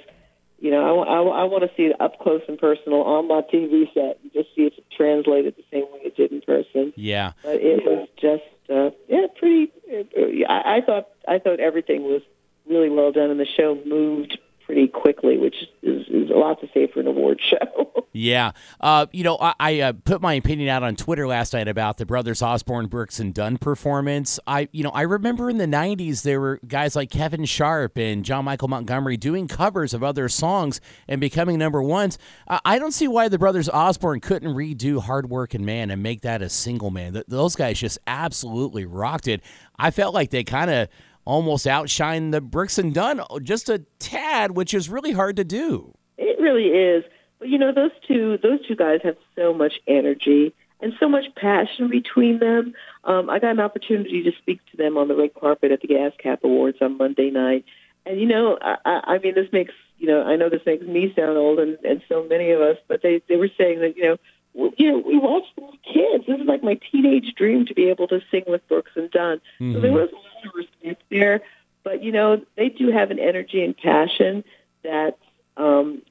you 0.60 0.70
know 0.70 1.02
I, 1.02 1.16
I, 1.16 1.42
I 1.42 1.44
want 1.44 1.64
to 1.64 1.70
see 1.76 1.84
it 1.84 2.00
up 2.00 2.18
close 2.20 2.42
and 2.48 2.58
personal 2.58 3.02
on 3.02 3.28
my 3.28 3.42
TV 3.42 3.92
set 3.92 4.18
and 4.22 4.32
just 4.32 4.48
see 4.54 4.62
if 4.62 4.74
it 4.78 4.84
translated 4.96 5.56
the 5.56 5.64
same 5.72 5.84
way 5.92 6.00
it 6.04 6.16
did 6.16 6.32
in 6.32 6.40
person. 6.42 6.92
Yeah, 6.96 7.32
but 7.42 7.56
it 7.56 7.84
was 7.84 8.08
just 8.16 8.42
uh, 8.70 8.90
yeah 9.08 9.26
pretty. 9.38 9.72
Uh, 9.90 10.52
I, 10.52 10.76
I 10.76 10.80
thought 10.82 11.08
I 11.26 11.38
thought 11.38 11.60
everything 11.60 12.02
was 12.04 12.22
really 12.68 12.88
well 12.88 13.12
done 13.12 13.30
and 13.30 13.40
the 13.40 13.46
show 13.46 13.76
moved 13.84 14.38
pretty 14.64 14.86
quickly, 14.86 15.36
which 15.36 15.56
is, 15.82 16.06
is 16.06 16.30
a 16.30 16.34
lot 16.34 16.60
to 16.60 16.68
say 16.72 16.86
for 16.86 17.00
an 17.00 17.08
award 17.08 17.40
show. 17.50 17.89
Yeah. 18.12 18.52
Uh, 18.80 19.06
you 19.12 19.24
know, 19.24 19.38
I, 19.40 19.54
I 19.60 19.80
uh, 19.80 19.92
put 19.92 20.20
my 20.20 20.34
opinion 20.34 20.68
out 20.68 20.82
on 20.82 20.96
Twitter 20.96 21.26
last 21.26 21.52
night 21.52 21.68
about 21.68 21.98
the 21.98 22.06
brothers 22.06 22.42
Osborne, 22.42 22.86
Brooks, 22.86 23.20
and 23.20 23.32
Dunn 23.32 23.58
performance. 23.58 24.40
I, 24.46 24.68
you 24.72 24.82
know, 24.82 24.90
I 24.90 25.02
remember 25.02 25.48
in 25.48 25.58
the 25.58 25.66
90s 25.66 26.22
there 26.22 26.40
were 26.40 26.60
guys 26.66 26.96
like 26.96 27.10
Kevin 27.10 27.44
Sharp 27.44 27.96
and 27.96 28.24
John 28.24 28.44
Michael 28.44 28.68
Montgomery 28.68 29.16
doing 29.16 29.46
covers 29.48 29.94
of 29.94 30.02
other 30.02 30.28
songs 30.28 30.80
and 31.08 31.20
becoming 31.20 31.58
number 31.58 31.82
ones. 31.82 32.18
I, 32.48 32.60
I 32.64 32.78
don't 32.78 32.92
see 32.92 33.08
why 33.08 33.28
the 33.28 33.38
brothers 33.38 33.68
Osborne 33.68 34.20
couldn't 34.20 34.54
redo 34.54 35.00
Hard 35.00 35.30
Working 35.30 35.64
Man 35.64 35.90
and 35.90 36.02
make 36.02 36.22
that 36.22 36.42
a 36.42 36.48
single 36.48 36.90
man. 36.90 37.12
Th- 37.12 37.26
those 37.28 37.54
guys 37.54 37.78
just 37.78 37.98
absolutely 38.06 38.84
rocked 38.84 39.28
it. 39.28 39.40
I 39.78 39.90
felt 39.90 40.14
like 40.14 40.30
they 40.30 40.44
kind 40.44 40.70
of 40.70 40.88
almost 41.24 41.66
outshined 41.66 42.32
the 42.32 42.40
Brooks 42.40 42.78
and 42.78 42.92
Dunn 42.92 43.20
just 43.42 43.68
a 43.68 43.84
tad, 43.98 44.56
which 44.56 44.74
is 44.74 44.88
really 44.88 45.12
hard 45.12 45.36
to 45.36 45.44
do. 45.44 45.94
It 46.18 46.40
really 46.40 46.66
is. 46.66 47.04
But 47.40 47.48
you 47.48 47.58
know, 47.58 47.72
those 47.72 47.90
two 48.06 48.38
those 48.38 48.64
two 48.66 48.76
guys 48.76 49.00
have 49.02 49.16
so 49.34 49.52
much 49.52 49.80
energy 49.88 50.54
and 50.80 50.92
so 51.00 51.08
much 51.08 51.24
passion 51.34 51.88
between 51.88 52.38
them. 52.38 52.74
Um, 53.04 53.28
I 53.28 53.38
got 53.38 53.50
an 53.50 53.60
opportunity 53.60 54.22
to 54.22 54.32
speak 54.38 54.60
to 54.70 54.76
them 54.76 54.96
on 54.96 55.08
the 55.08 55.16
red 55.16 55.34
carpet 55.34 55.72
at 55.72 55.80
the 55.80 55.88
ASCAP 55.88 56.42
Awards 56.42 56.78
on 56.80 56.98
Monday 56.98 57.30
night, 57.30 57.64
and 58.06 58.20
you 58.20 58.26
know, 58.26 58.58
I, 58.60 58.76
I 58.84 59.18
mean, 59.18 59.34
this 59.34 59.52
makes 59.52 59.74
you 59.98 60.06
know, 60.06 60.22
I 60.22 60.36
know 60.36 60.48
this 60.48 60.64
makes 60.64 60.84
me 60.84 61.12
sound 61.16 61.36
old, 61.36 61.58
and, 61.58 61.76
and 61.84 62.02
so 62.08 62.24
many 62.24 62.50
of 62.50 62.60
us, 62.60 62.76
but 62.86 63.02
they 63.02 63.22
they 63.28 63.36
were 63.36 63.50
saying 63.58 63.80
that 63.80 63.96
you 63.96 64.04
know 64.04 64.16
well, 64.52 64.72
you 64.76 64.90
know, 64.90 64.98
we 64.98 65.18
watched 65.18 65.54
them 65.56 65.66
as 65.66 65.78
kids. 65.84 66.24
This 66.26 66.40
is 66.40 66.46
like 66.46 66.62
my 66.62 66.78
teenage 66.90 67.34
dream 67.36 67.66
to 67.66 67.74
be 67.74 67.88
able 67.88 68.08
to 68.08 68.20
sing 68.30 68.44
with 68.46 68.66
Brooks 68.68 68.92
and 68.96 69.10
Dunn. 69.10 69.40
Mm-hmm. 69.60 69.74
So 69.74 69.80
there 69.80 69.92
was 69.92 70.10
a 70.10 70.14
lot 70.14 70.46
of 70.46 70.52
respect 70.54 71.02
there. 71.10 71.40
But 71.82 72.02
you 72.02 72.12
know, 72.12 72.42
they 72.56 72.68
do 72.68 72.90
have 72.90 73.10
an 73.10 73.18
energy 73.18 73.64
and 73.64 73.76
passion 73.76 74.44
that 74.82 75.18
um, 75.56 76.02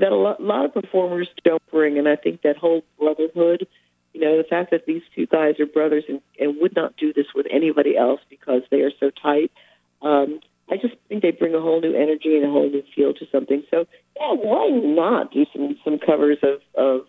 that 0.00 0.12
a 0.12 0.16
lot, 0.16 0.40
a 0.40 0.42
lot 0.42 0.64
of 0.64 0.74
performers 0.74 1.28
don't 1.44 1.62
bring, 1.70 1.98
and 1.98 2.08
I 2.08 2.16
think 2.16 2.42
that 2.42 2.56
whole 2.56 2.82
brotherhood. 2.98 3.66
You 4.12 4.22
know, 4.22 4.38
the 4.38 4.48
fact 4.48 4.70
that 4.70 4.86
these 4.86 5.02
two 5.14 5.26
guys 5.26 5.60
are 5.60 5.66
brothers 5.66 6.04
and, 6.08 6.22
and 6.40 6.56
would 6.62 6.74
not 6.74 6.96
do 6.96 7.12
this 7.12 7.26
with 7.34 7.46
anybody 7.50 7.98
else 7.98 8.20
because 8.30 8.62
they 8.70 8.80
are 8.80 8.90
so 8.98 9.10
tight. 9.10 9.52
Um, 10.00 10.40
I 10.70 10.76
just 10.78 10.94
think 11.08 11.20
they 11.20 11.32
bring 11.32 11.54
a 11.54 11.60
whole 11.60 11.82
new 11.82 11.94
energy 11.94 12.34
and 12.34 12.46
a 12.46 12.50
whole 12.50 12.70
new 12.70 12.82
feel 12.94 13.12
to 13.12 13.26
something. 13.30 13.62
So, 13.70 13.86
yeah, 14.18 14.32
why 14.32 14.70
not 14.70 15.32
do 15.32 15.44
some 15.52 15.76
some 15.84 15.98
covers 15.98 16.38
of 16.42 16.60
of 16.74 17.06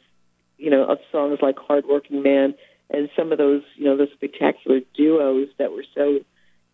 you 0.57 0.69
know, 0.69 0.83
of 0.83 0.97
songs 1.11 1.39
like 1.41 1.57
Hardworking 1.57 2.21
Man 2.23 2.55
and 2.89 3.09
some 3.15 3.31
of 3.31 3.37
those, 3.37 3.61
you 3.75 3.85
know, 3.85 3.97
those 3.97 4.11
spectacular 4.13 4.79
duos 4.95 5.49
that 5.59 5.71
were 5.71 5.85
so, 5.95 6.19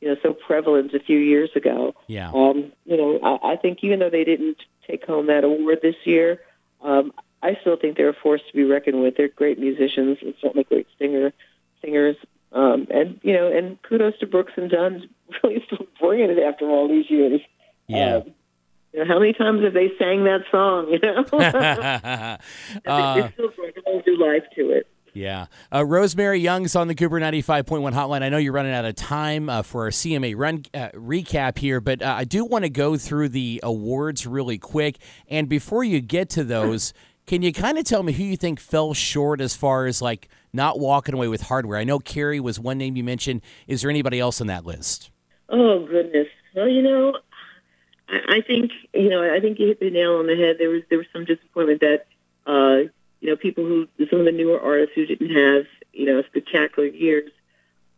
you 0.03 0.09
know, 0.09 0.17
so 0.21 0.33
prevalent 0.33 0.93
a 0.93 0.99
few 0.99 1.17
years 1.17 1.49
ago. 1.55 1.95
Yeah. 2.07 2.29
Um, 2.33 2.73
you 2.83 2.97
know, 2.97 3.19
I, 3.23 3.53
I 3.53 3.55
think 3.55 3.79
even 3.83 3.99
though 3.99 4.09
they 4.09 4.25
didn't 4.25 4.57
take 4.85 5.05
home 5.05 5.27
that 5.27 5.45
award 5.45 5.79
this 5.81 5.95
year, 6.03 6.41
um, 6.81 7.13
I 7.41 7.57
still 7.61 7.77
think 7.77 7.95
they're 7.95 8.09
a 8.09 8.13
force 8.13 8.41
to 8.49 8.53
be 8.53 8.65
reckoned 8.65 9.01
with. 9.01 9.15
They're 9.15 9.29
great 9.29 9.59
musicians 9.59 10.17
and 10.21 10.33
certainly 10.41 10.65
great 10.65 10.87
singer 10.99 11.31
singers. 11.81 12.17
Um, 12.51 12.85
and 12.91 13.17
you 13.23 13.31
know, 13.31 13.47
and 13.47 13.81
kudos 13.81 14.19
to 14.19 14.27
Brooks 14.27 14.51
and 14.57 14.69
Dunn 14.69 15.07
really 15.43 15.63
still 15.67 15.87
bringing 16.01 16.29
it 16.31 16.39
after 16.39 16.65
all 16.69 16.89
these 16.89 17.09
years. 17.09 17.39
Yeah. 17.87 18.17
Um, 18.17 18.23
you 18.91 18.99
know, 18.99 19.05
how 19.05 19.19
many 19.19 19.31
times 19.31 19.63
have 19.63 19.73
they 19.73 19.89
sang 19.97 20.25
that 20.25 20.41
song? 20.51 20.89
You 20.89 20.99
know, 20.99 21.23
uh, 21.31 23.15
they 23.15 23.31
still 23.31 23.51
bring 23.55 23.71
a 23.77 23.81
whole 23.85 24.03
new 24.05 24.17
life 24.17 24.43
to 24.57 24.69
it. 24.69 24.85
Yeah. 25.13 25.45
Uh, 25.71 25.85
Rosemary 25.85 26.39
Young's 26.39 26.75
on 26.75 26.87
the 26.87 26.95
Goober 26.95 27.19
95.1 27.19 27.93
hotline. 27.93 28.23
I 28.23 28.29
know 28.29 28.37
you're 28.37 28.53
running 28.53 28.73
out 28.73 28.85
of 28.85 28.95
time 28.95 29.47
uh, 29.47 29.61
for 29.61 29.83
our 29.83 29.89
CMA 29.89 30.33
run 30.35 30.63
uh, 30.73 30.89
recap 30.93 31.59
here, 31.59 31.79
but 31.79 32.01
uh, 32.01 32.15
I 32.17 32.23
do 32.23 32.43
want 32.43 32.63
to 32.63 32.69
go 32.69 32.97
through 32.97 33.29
the 33.29 33.59
awards 33.63 34.25
really 34.25 34.57
quick. 34.57 34.97
And 35.27 35.47
before 35.47 35.83
you 35.83 36.01
get 36.01 36.29
to 36.31 36.43
those, 36.43 36.93
can 37.27 37.43
you 37.43 37.53
kind 37.53 37.77
of 37.77 37.85
tell 37.85 38.01
me 38.01 38.13
who 38.13 38.23
you 38.23 38.37
think 38.37 38.59
fell 38.59 38.93
short 38.93 39.39
as 39.39 39.55
far 39.55 39.85
as 39.85 40.01
like 40.01 40.29
not 40.51 40.79
walking 40.79 41.13
away 41.13 41.27
with 41.27 41.41
hardware? 41.41 41.77
I 41.77 41.83
know 41.83 41.99
Carrie 41.99 42.39
was 42.39 42.59
one 42.59 42.79
name 42.79 42.95
you 42.95 43.03
mentioned. 43.03 43.41
Is 43.67 43.81
there 43.81 43.91
anybody 43.91 44.19
else 44.19 44.41
on 44.41 44.47
that 44.47 44.65
list? 44.65 45.11
Oh, 45.47 45.85
goodness. 45.85 46.27
Well, 46.55 46.67
you 46.67 46.81
know, 46.81 47.17
I, 48.09 48.37
I 48.37 48.41
think 48.41 48.71
you 48.93 49.09
know 49.09 49.23
I 49.23 49.39
think 49.39 49.59
you 49.59 49.67
hit 49.67 49.79
the 49.79 49.89
nail 49.89 50.15
on 50.15 50.27
the 50.27 50.35
head. 50.35 50.57
There 50.59 50.69
was 50.69 50.81
there 50.89 50.97
was 50.97 51.07
some 51.13 51.25
disappointment 51.25 51.81
that 51.81 52.05
uh, 52.45 52.89
you 53.23 53.29
know 53.29 53.37
people 53.37 53.65
who 53.65 53.87
some 54.09 54.19
of 54.19 54.25
the 54.25 54.31
newer 54.31 54.59
artists 54.61 54.93
who 54.95 55.05
didn't 55.05 55.33
have 55.33 55.65
you 55.93 56.05
know 56.05 56.21
spectacular 56.23 56.87
years 56.89 57.31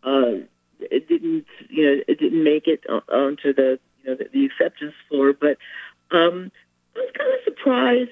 uh, 0.03 0.46
it 0.79 1.08
didn't 1.08 1.46
you 1.70 1.86
know 1.86 2.03
it 2.08 2.20
didn't 2.20 2.44
make 2.44 2.67
it 2.67 2.84
onto 2.88 3.53
the 3.53 3.79
you 4.03 4.10
know 4.10 4.15
the, 4.15 4.29
the 4.32 4.46
acceptance 4.46 4.94
floor. 5.10 5.34
But 5.34 5.58
um, 6.12 6.51
I 6.96 7.00
was 7.00 7.12
kind 7.17 7.34
of 7.34 7.39
surprised 7.44 8.12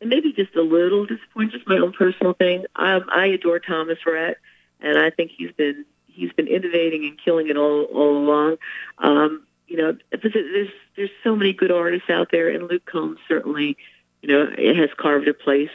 and 0.00 0.10
maybe 0.10 0.32
just 0.32 0.54
a 0.56 0.62
little 0.62 1.06
disappointed. 1.06 1.52
Just 1.52 1.68
my 1.68 1.76
own 1.76 1.92
personal 1.92 2.32
thing. 2.32 2.64
Um, 2.76 3.04
I 3.10 3.26
adore 3.26 3.58
Thomas 3.58 3.98
Rhett, 4.06 4.38
and 4.80 4.98
I 4.98 5.10
think 5.10 5.32
he's 5.36 5.52
been 5.52 5.84
he's 6.06 6.32
been 6.32 6.48
innovating 6.48 7.04
and 7.04 7.18
killing 7.22 7.48
it 7.48 7.56
all 7.56 7.84
all 7.84 8.16
along. 8.16 8.56
Um, 8.98 9.44
you 9.66 9.76
know, 9.76 9.96
there's 10.10 10.70
there's 10.96 11.10
so 11.22 11.36
many 11.36 11.52
good 11.52 11.70
artists 11.70 12.08
out 12.08 12.28
there, 12.30 12.48
and 12.48 12.68
Luke 12.68 12.86
Combs 12.86 13.18
certainly, 13.28 13.76
you 14.22 14.28
know, 14.28 14.46
has 14.74 14.90
carved 14.96 15.28
a 15.28 15.34
place, 15.34 15.68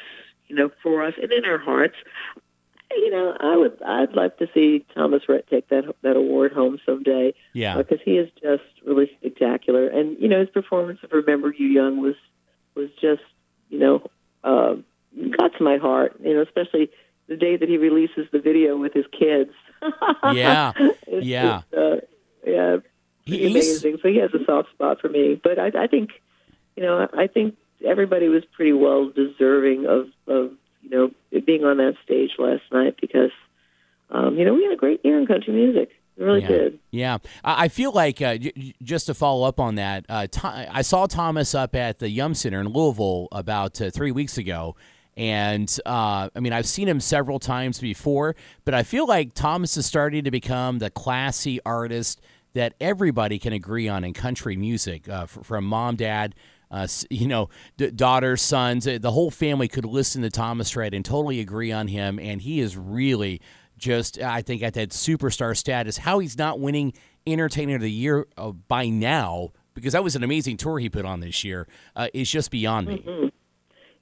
you 0.54 0.60
know, 0.60 0.72
for 0.84 1.04
us 1.04 1.16
and 1.22 1.32
in 1.32 1.46
our 1.46 1.58
hearts. 1.58 1.96
You 2.92 3.10
know, 3.10 3.36
I 3.40 3.58
would 3.58 3.82
I'd 3.82 4.14
like 4.14 4.38
to 4.38 4.48
see 4.54 4.86
Thomas 4.94 5.24
Rhett 5.28 5.50
take 5.50 5.68
that 5.70 5.86
that 6.04 6.16
award 6.16 6.54
home 6.54 6.80
someday. 6.86 7.34
Yeah, 7.54 7.76
because 7.76 7.98
he 8.06 8.18
is 8.18 8.30
just 8.40 8.64
really 8.86 9.10
spectacular, 9.18 9.88
and 9.88 10.16
you 10.20 10.28
know, 10.28 10.40
his 10.40 10.50
performance 10.50 11.00
of 11.02 11.12
"Remember 11.12 11.52
You 11.52 11.68
Young" 11.68 12.02
was 12.02 12.14
was 12.76 12.90
just 13.02 13.24
you 13.70 13.80
know 13.80 14.12
uh, 14.44 14.76
got 15.36 15.58
to 15.58 15.64
my 15.64 15.78
heart. 15.78 16.18
You 16.24 16.36
know, 16.36 16.42
especially 16.44 16.92
the 17.26 17.36
day 17.36 17.58
that 17.58 17.68
he 17.68 17.78
releases 17.78 18.28
the 18.32 18.40
video 18.40 18.78
with 18.78 18.94
his 18.94 19.06
kids. 19.12 19.50
yeah, 20.32 20.74
yeah, 21.08 21.62
just, 21.72 21.74
uh, 21.74 21.96
yeah 22.46 22.78
He's, 23.26 23.50
amazing. 23.50 23.98
So 24.02 24.10
he 24.10 24.18
has 24.18 24.32
a 24.34 24.44
soft 24.46 24.70
spot 24.72 25.00
for 25.00 25.10
me. 25.10 25.40
But 25.42 25.58
I, 25.58 25.72
I 25.84 25.88
think, 25.88 26.12
you 26.76 26.84
know, 26.84 27.08
I 27.18 27.28
think 27.28 27.56
everybody 27.84 28.30
was 28.30 28.44
pretty 28.56 28.74
well 28.74 29.10
deserving 29.10 29.86
of, 29.86 30.08
of 30.28 30.52
you 30.82 30.90
know, 30.90 31.12
being 31.42 31.64
on 31.64 31.78
that 31.78 31.96
stage 32.04 32.32
last 32.38 32.64
night 32.72 32.96
because, 33.00 33.32
um, 34.10 34.38
you 34.38 34.46
know, 34.46 34.54
we 34.54 34.64
had 34.64 34.74
a 34.74 34.78
great 34.78 35.04
year 35.04 35.20
in 35.20 35.28
country 35.28 35.54
music. 35.54 35.90
We 36.18 36.26
really 36.26 36.42
yeah. 36.42 36.48
did. 36.48 36.80
Yeah, 36.92 37.18
I 37.44 37.70
feel 37.70 37.92
like 37.92 38.22
uh, 38.22 38.38
just 38.84 39.08
to 39.08 39.16
follow 39.16 39.48
up 39.48 39.60
on 39.60 39.76
that, 39.76 40.06
uh, 40.08 40.28
I 40.44 40.84
saw 40.84 41.08
Thomas 41.08 41.56
up 41.56 41.76
at 41.76 41.98
the 41.98 42.10
Yum 42.10 42.36
Center 42.36 42.62
in 42.62 42.68
Louisville 42.68 43.30
about 43.32 43.82
uh, 43.82 43.90
three 43.90 44.12
weeks 44.12 44.38
ago, 44.38 44.76
and 45.18 45.76
uh, 45.88 46.30
I 46.36 46.40
mean, 46.40 46.54
I've 46.54 46.68
seen 46.68 46.88
him 46.88 47.00
several 47.00 47.40
times 47.40 47.80
before, 47.80 48.36
but 48.64 48.76
I 48.76 48.84
feel 48.84 49.08
like 49.08 49.34
Thomas 49.34 49.76
is 49.76 49.88
starting 49.88 50.24
to 50.24 50.32
become 50.32 50.78
the 50.78 50.92
classy 50.92 51.60
artist 51.66 52.22
that 52.54 52.76
everybody 52.80 53.40
can 53.40 53.54
agree 53.54 53.88
on 53.88 54.04
in 54.04 54.14
country 54.14 54.56
music, 54.56 55.10
uh, 55.10 55.26
from 55.26 55.66
mom, 55.66 55.96
dad, 55.96 56.36
uh, 56.74 56.88
you 57.10 57.28
know, 57.28 57.50
d- 57.78 57.92
daughters, 57.92 58.42
sons. 58.42 58.88
Uh, 58.88 58.98
the 59.00 59.12
whole 59.12 59.30
family 59.30 59.68
could 59.68 59.86
listen 59.86 60.24
to 60.24 60.30
Thomas 60.30 60.76
Rhett 60.76 60.94
and 60.94 61.06
totally 61.06 61.40
agree 61.40 61.72
on 61.72 61.88
him. 61.88 62.20
And 62.20 62.42
he 62.42 62.60
is 62.60 62.76
really 62.76 63.40
just, 63.78 64.20
I 64.20 64.42
think, 64.42 64.64
at 64.64 64.74
that 64.74 64.90
superstar 64.90 65.56
status. 65.56 65.98
How 65.98 66.18
he's 66.20 66.38
not 66.38 66.60
winning 66.60 66.94
Entertainer 67.28 67.76
of 67.76 67.82
the 67.82 67.92
Year 67.92 68.26
uh, 68.38 68.52
by 68.52 68.90
now, 68.90 69.52
because 69.76 69.94
that 69.94 70.04
was 70.04 70.16
an 70.16 70.24
amazing 70.24 70.58
tour 70.58 70.80
he 70.80 70.90
put 70.90 71.06
on 71.06 71.20
this 71.20 71.44
year, 71.44 71.68
uh, 71.96 72.08
is 72.14 72.30
just 72.30 72.50
beyond 72.50 72.88
me. 72.88 73.04
Mm-hmm. 73.06 73.28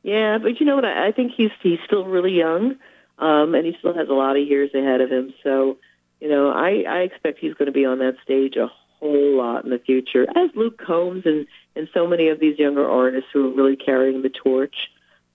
Yeah, 0.04 0.38
but 0.40 0.60
you 0.60 0.66
know 0.66 0.76
what? 0.76 0.86
I 0.86 1.12
think 1.12 1.34
he's 1.36 1.52
he's 1.62 1.78
still 1.86 2.06
really 2.06 2.32
young, 2.32 2.78
um, 3.20 3.54
and 3.54 3.66
he 3.66 3.76
still 3.78 3.94
has 3.94 4.10
a 4.10 4.14
lot 4.14 4.36
of 4.36 4.48
years 4.48 4.72
ahead 4.74 5.02
of 5.02 5.12
him. 5.12 5.34
So 5.44 5.78
you 6.22 6.30
know, 6.30 6.52
I, 6.52 6.84
I 6.88 6.98
expect 7.00 7.40
he's 7.40 7.56
going 7.56 7.66
to 7.66 7.72
be 7.72 7.86
on 7.86 8.00
that 8.00 8.16
stage 8.24 8.56
a 8.56 8.68
whole 9.02 9.38
lot 9.38 9.66
in 9.66 9.72
the 9.72 9.80
future, 9.80 10.26
as 10.36 10.50
Luke 10.56 10.78
Combs 10.78 11.24
and, 11.26 11.48
and 11.76 11.90
so 11.94 12.08
many 12.08 12.30
of 12.30 12.40
these 12.40 12.58
younger 12.60 12.88
artists 12.88 13.30
who 13.34 13.48
are 13.48 13.56
really 13.56 13.76
carrying 13.76 14.22
the 14.22 14.30
torch. 14.30 14.76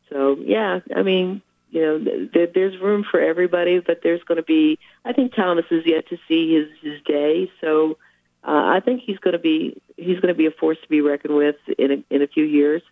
So, 0.08 0.36
yeah, 0.40 0.80
I 0.94 1.02
mean, 1.02 1.42
you 1.70 1.82
know, 1.82 2.28
th- 2.32 2.52
there's 2.54 2.80
room 2.80 3.04
for 3.10 3.20
everybody, 3.20 3.80
but 3.80 4.00
there's 4.02 4.22
going 4.22 4.36
to 4.36 4.44
be, 4.44 4.78
I 5.04 5.12
think 5.12 5.34
Thomas 5.34 5.66
is 5.70 5.84
yet 5.84 6.08
to 6.10 6.18
see 6.28 6.54
his, 6.54 6.68
his 6.80 7.02
day. 7.02 7.50
So 7.60 7.98
uh, 8.44 8.76
I 8.76 8.80
think 8.80 9.02
he's 9.04 9.18
going 9.18 9.32
to 9.32 9.40
be, 9.40 9.82
he's 9.96 10.20
going 10.20 10.32
to 10.32 10.38
be 10.38 10.46
a 10.46 10.52
force 10.52 10.78
to 10.82 10.88
be 10.88 11.00
reckoned 11.00 11.34
with 11.34 11.56
in 11.76 11.90
a, 11.90 12.14
in 12.14 12.22
a 12.22 12.28
few 12.28 12.44
years. 12.44 12.82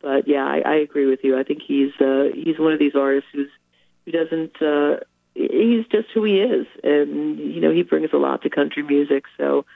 But 0.00 0.26
yeah, 0.26 0.46
I, 0.46 0.62
I 0.64 0.74
agree 0.76 1.06
with 1.06 1.20
you. 1.24 1.38
I 1.38 1.42
think 1.42 1.60
he's, 1.62 1.92
uh, 2.00 2.28
he's 2.34 2.58
one 2.58 2.72
of 2.72 2.78
these 2.78 2.94
artists 2.94 3.28
who's, 3.32 3.50
who 4.04 4.12
doesn't, 4.12 4.62
uh, 4.62 5.00
he's 5.36 5.86
just 5.88 6.08
who 6.14 6.24
he 6.24 6.40
is, 6.40 6.66
and 6.82 7.38
you 7.38 7.60
know 7.60 7.70
he 7.70 7.82
brings 7.82 8.10
a 8.12 8.16
lot 8.16 8.42
to 8.42 8.48
country 8.50 8.82
music. 8.82 9.24
So 9.36 9.66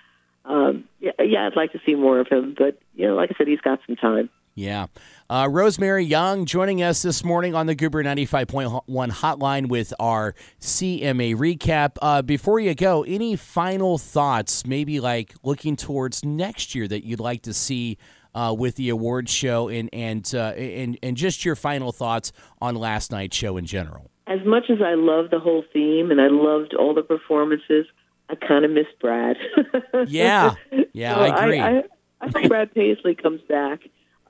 um, 0.45 0.85
yeah, 1.01 1.13
yeah, 1.21 1.47
I'd 1.47 1.57
like 1.57 1.73
to 1.73 1.81
see 1.85 1.95
more 1.95 2.21
of 2.21 2.29
him. 2.29 2.55
But 2.57 2.79
you 2.95 3.07
know, 3.07 3.15
like 3.15 3.31
I 3.33 3.39
said, 3.39 3.49
he's 3.49 3.61
got 3.61 3.81
some 3.87 3.97
time. 3.97 4.31
Yeah. 4.55 4.87
Uh, 5.29 5.49
Rosemary 5.51 6.05
Young 6.05 6.45
joining 6.45 6.83
us 6.83 7.03
this 7.03 7.25
morning 7.25 7.55
on 7.55 7.67
the 7.67 7.75
Goober 7.75 8.03
95.1 8.03 9.11
hotline 9.11 9.69
with 9.69 9.95
our 10.01 10.35
CMA 10.61 11.37
recap. 11.37 11.97
Uh, 12.03 12.21
before 12.21 12.59
you 12.59 12.75
go, 12.75 13.05
any 13.05 13.37
final 13.37 13.97
thoughts, 13.97 14.67
maybe 14.67 14.99
like 14.99 15.35
looking 15.45 15.77
towards 15.77 16.25
next 16.25 16.75
year 16.75 16.89
that 16.89 17.07
you'd 17.07 17.21
like 17.21 17.43
to 17.43 17.55
see 17.55 17.97
uh, 18.35 18.55
with 18.57 18.77
the 18.77 18.89
award 18.89 19.29
show 19.29 19.69
and, 19.69 19.89
and, 19.93 20.33
uh, 20.35 20.53
and, 20.57 20.99
and 21.03 21.17
just 21.17 21.45
your 21.45 21.57
final 21.57 21.93
thoughts 21.93 22.33
on 22.61 22.75
last 22.75 23.11
night's 23.11 23.37
show 23.37 23.57
in 23.57 23.67
general? 23.67 24.11
As 24.27 24.41
much 24.45 24.65
as 24.69 24.79
I 24.85 24.95
love 24.95 25.31
the 25.31 25.41
whole 25.41 25.65
theme 25.73 26.11
and 26.11 26.21
I 26.21 26.29
loved 26.29 26.75
all 26.75 26.95
the 26.95 27.03
performances, 27.03 27.87
I 28.31 28.35
kind 28.37 28.65
of 28.65 28.71
miss 28.71 28.87
Brad. 29.01 29.37
yeah. 30.07 30.55
Yeah, 30.93 31.15
so 31.15 31.21
I 31.21 31.45
agree. 31.45 31.61
I, 31.61 31.79
I, 31.79 31.83
I 32.21 32.27
hope 32.27 32.49
Brad 32.49 32.75
Paisley 32.75 33.15
comes 33.15 33.41
back 33.43 33.81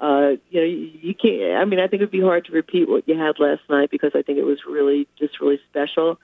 uh, 0.01 0.37
you 0.49 0.61
know, 0.61 0.67
you, 0.67 0.91
you 1.03 1.15
can't. 1.15 1.61
I 1.61 1.65
mean, 1.67 1.79
I 1.79 1.87
think 1.87 2.01
it'd 2.01 2.11
be 2.11 2.23
hard 2.23 2.47
to 2.47 2.53
repeat 2.53 2.89
what 2.89 3.07
you 3.07 3.19
had 3.19 3.39
last 3.39 3.61
night 3.69 3.91
because 3.91 4.13
I 4.15 4.23
think 4.23 4.39
it 4.39 4.45
was 4.45 4.61
really 4.67 5.07
just 5.19 5.41
really 5.41 5.61
special. 5.69 6.19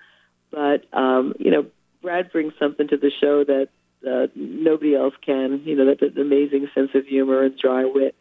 But 0.50 0.84
um, 0.94 1.34
you 1.38 1.50
know, 1.50 1.66
Brad 2.00 2.32
brings 2.32 2.54
something 2.58 2.88
to 2.88 2.96
the 2.96 3.10
show 3.20 3.44
that 3.44 3.68
uh, 4.06 4.28
nobody 4.34 4.94
else 4.94 5.14
can. 5.20 5.62
You 5.64 5.76
know, 5.76 5.86
that, 5.86 6.00
that 6.00 6.18
amazing 6.18 6.68
sense 6.74 6.90
of 6.94 7.04
humor 7.04 7.42
and 7.42 7.58
dry 7.58 7.84
wit. 7.84 8.14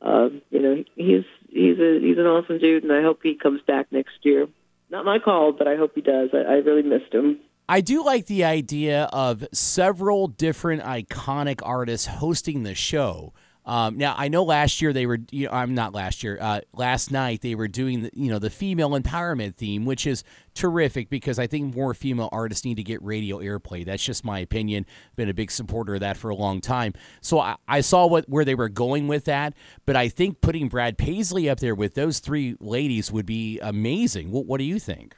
Um, 0.00 0.42
you 0.50 0.60
know, 0.60 0.84
he's 0.94 1.24
he's 1.48 1.78
a 1.80 1.98
he's 2.00 2.18
an 2.18 2.26
awesome 2.26 2.58
dude, 2.58 2.84
and 2.84 2.92
I 2.92 3.02
hope 3.02 3.20
he 3.24 3.34
comes 3.34 3.62
back 3.62 3.90
next 3.90 4.18
year. 4.22 4.46
Not 4.88 5.04
my 5.04 5.18
call, 5.18 5.50
but 5.50 5.66
I 5.66 5.74
hope 5.74 5.96
he 5.96 6.00
does. 6.00 6.30
I, 6.32 6.38
I 6.38 6.54
really 6.58 6.82
missed 6.82 7.12
him. 7.12 7.40
I 7.68 7.80
do 7.80 8.04
like 8.04 8.26
the 8.26 8.44
idea 8.44 9.04
of 9.12 9.46
several 9.52 10.28
different 10.28 10.82
iconic 10.82 11.60
artists 11.64 12.06
hosting 12.06 12.62
the 12.62 12.74
show. 12.74 13.32
Um, 13.64 13.98
now 13.98 14.14
I 14.16 14.28
know 14.28 14.44
last 14.44 14.80
year 14.80 14.92
they 14.92 15.06
were. 15.06 15.18
You 15.32 15.46
know, 15.46 15.52
I'm 15.52 15.74
not 15.74 15.92
last 15.92 16.22
year. 16.22 16.38
Uh, 16.40 16.60
last 16.72 17.10
night 17.10 17.40
they 17.40 17.56
were 17.56 17.66
doing 17.66 18.02
the, 18.02 18.10
you 18.14 18.30
know 18.30 18.38
the 18.38 18.48
female 18.48 18.90
empowerment 18.90 19.56
theme, 19.56 19.84
which 19.84 20.06
is 20.06 20.22
terrific 20.54 21.10
because 21.10 21.40
I 21.40 21.48
think 21.48 21.74
more 21.74 21.92
female 21.92 22.28
artists 22.30 22.64
need 22.64 22.76
to 22.76 22.84
get 22.84 23.02
radio 23.02 23.38
airplay. 23.38 23.84
That's 23.84 24.04
just 24.04 24.24
my 24.24 24.38
opinion. 24.38 24.86
Been 25.16 25.28
a 25.28 25.34
big 25.34 25.50
supporter 25.50 25.94
of 25.94 26.00
that 26.00 26.16
for 26.16 26.30
a 26.30 26.36
long 26.36 26.60
time. 26.60 26.94
So 27.20 27.40
I, 27.40 27.56
I 27.66 27.80
saw 27.80 28.06
what 28.06 28.28
where 28.28 28.44
they 28.44 28.54
were 28.54 28.68
going 28.68 29.08
with 29.08 29.24
that, 29.24 29.54
but 29.84 29.96
I 29.96 30.08
think 30.08 30.40
putting 30.40 30.68
Brad 30.68 30.96
Paisley 30.96 31.50
up 31.50 31.58
there 31.58 31.74
with 31.74 31.94
those 31.94 32.20
three 32.20 32.54
ladies 32.60 33.10
would 33.10 33.26
be 33.26 33.58
amazing. 33.58 34.30
What, 34.30 34.46
what 34.46 34.58
do 34.58 34.64
you 34.64 34.78
think? 34.78 35.16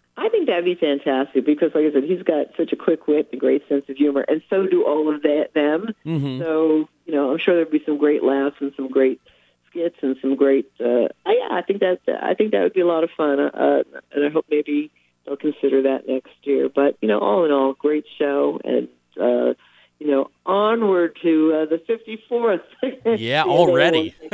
That'd 0.49 0.65
be 0.65 0.77
fantastic 0.77 1.45
because, 1.45 1.73
like 1.75 1.85
I 1.85 1.93
said, 1.93 2.05
he's 2.05 2.23
got 2.23 2.47
such 2.57 2.73
a 2.73 2.77
quick 2.77 3.07
wit 3.07 3.29
and 3.33 3.41
great 3.41 3.69
sense 3.69 3.85
of 3.91 3.97
humor, 3.97 4.25
and 4.27 4.41
so 4.49 4.67
do 4.67 4.83
all 4.83 5.15
of 5.15 5.21
that, 5.21 5.51
them. 5.55 5.95
Mm-hmm. 6.07 6.43
So, 6.43 6.89
you 7.05 7.13
know, 7.13 7.31
I'm 7.31 7.39
sure 7.39 7.55
there'd 7.55 7.71
be 7.71 7.83
some 7.85 7.99
great 7.99 8.25
laughs 8.25 8.57
and 8.61 8.73
some 8.75 8.89
great 8.89 9.21
skits 9.69 9.97
and 10.01 10.17
some 10.23 10.37
great. 10.37 10.73
Uh, 10.81 11.09
yeah, 11.27 11.49
I 11.51 11.61
think 11.67 11.81
that 11.81 11.99
I 12.23 12.33
think 12.33 12.53
that 12.53 12.63
would 12.63 12.73
be 12.73 12.81
a 12.81 12.87
lot 12.87 13.05
of 13.05 13.11
fun, 13.15 13.39
uh, 13.39 13.83
and 14.11 14.25
I 14.25 14.31
hope 14.31 14.47
maybe 14.51 14.91
they'll 15.27 15.37
consider 15.37 15.83
that 15.83 16.09
next 16.09 16.33
year. 16.45 16.71
But 16.75 16.97
you 17.03 17.09
know, 17.09 17.19
all 17.19 17.45
in 17.45 17.53
all, 17.53 17.75
great 17.75 18.07
show, 18.19 18.59
and 18.65 18.89
uh, 19.21 19.53
you 19.99 20.07
know, 20.07 20.31
onward 20.47 21.17
to 21.23 21.53
uh, 21.55 21.67
the 21.67 21.81
54th. 21.89 22.61
Yeah, 23.19 23.45
already. 23.45 24.15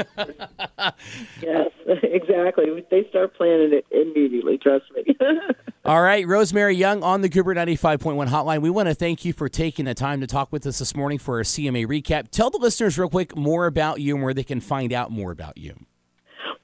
yes, 1.40 1.71
exactly. 2.02 2.85
They 2.90 3.06
start 3.09 3.35
planning 3.35 3.73
it 3.73 3.87
immediately, 3.90 4.59
trust 4.59 4.85
me. 4.94 5.16
All 5.85 6.02
right, 6.02 6.26
Rosemary 6.26 6.75
Young 6.75 7.02
on 7.02 7.21
the 7.21 7.28
Goober 7.28 7.54
95.1 7.54 8.28
hotline. 8.28 8.62
We 8.62 8.71
want 8.71 8.88
to 8.88 8.94
thank 8.94 9.25
you 9.25 9.33
for 9.33 9.49
taking 9.49 9.85
the 9.85 9.94
time 9.94 10.21
to 10.21 10.26
talk 10.26 10.52
with 10.52 10.66
us 10.66 10.80
this 10.80 10.97
morning 10.97 11.18
for 11.18 11.38
our 11.38 11.44
CMA 11.44 11.87
recap. 11.87 12.30
Tell 12.30 12.50
the 12.50 12.59
listeners 12.59 12.99
real 12.99 13.09
quick 13.09 13.37
more 13.37 13.66
about 13.66 14.00
you 14.00 14.14
and 14.16 14.25
where 14.25 14.35
they 14.35 14.44
can 14.44 14.61
find 14.61 14.92
out 14.92 15.12
more 15.12 15.30
about 15.30 15.56
you. 15.56 15.75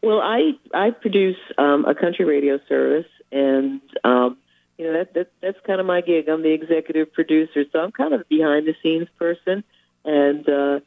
Well, 0.02 0.20
I 0.20 0.52
I 0.74 0.90
produce 0.90 1.36
um, 1.58 1.84
a 1.84 1.94
country 1.94 2.24
radio 2.24 2.58
service, 2.68 3.06
and 3.30 3.80
um, 4.02 4.38
you 4.80 4.86
know 4.86 4.98
that, 4.98 5.12
that 5.12 5.30
that's 5.42 5.58
kind 5.66 5.78
of 5.78 5.84
my 5.84 6.00
gig. 6.00 6.26
I'm 6.26 6.42
the 6.42 6.54
executive 6.54 7.12
producer, 7.12 7.64
so 7.70 7.80
I'm 7.80 7.92
kind 7.92 8.14
of 8.14 8.22
a 8.22 8.24
behind 8.24 8.66
the 8.66 8.74
scenes 8.82 9.08
person, 9.18 9.62
and 10.06 10.48
uh, 10.48 10.80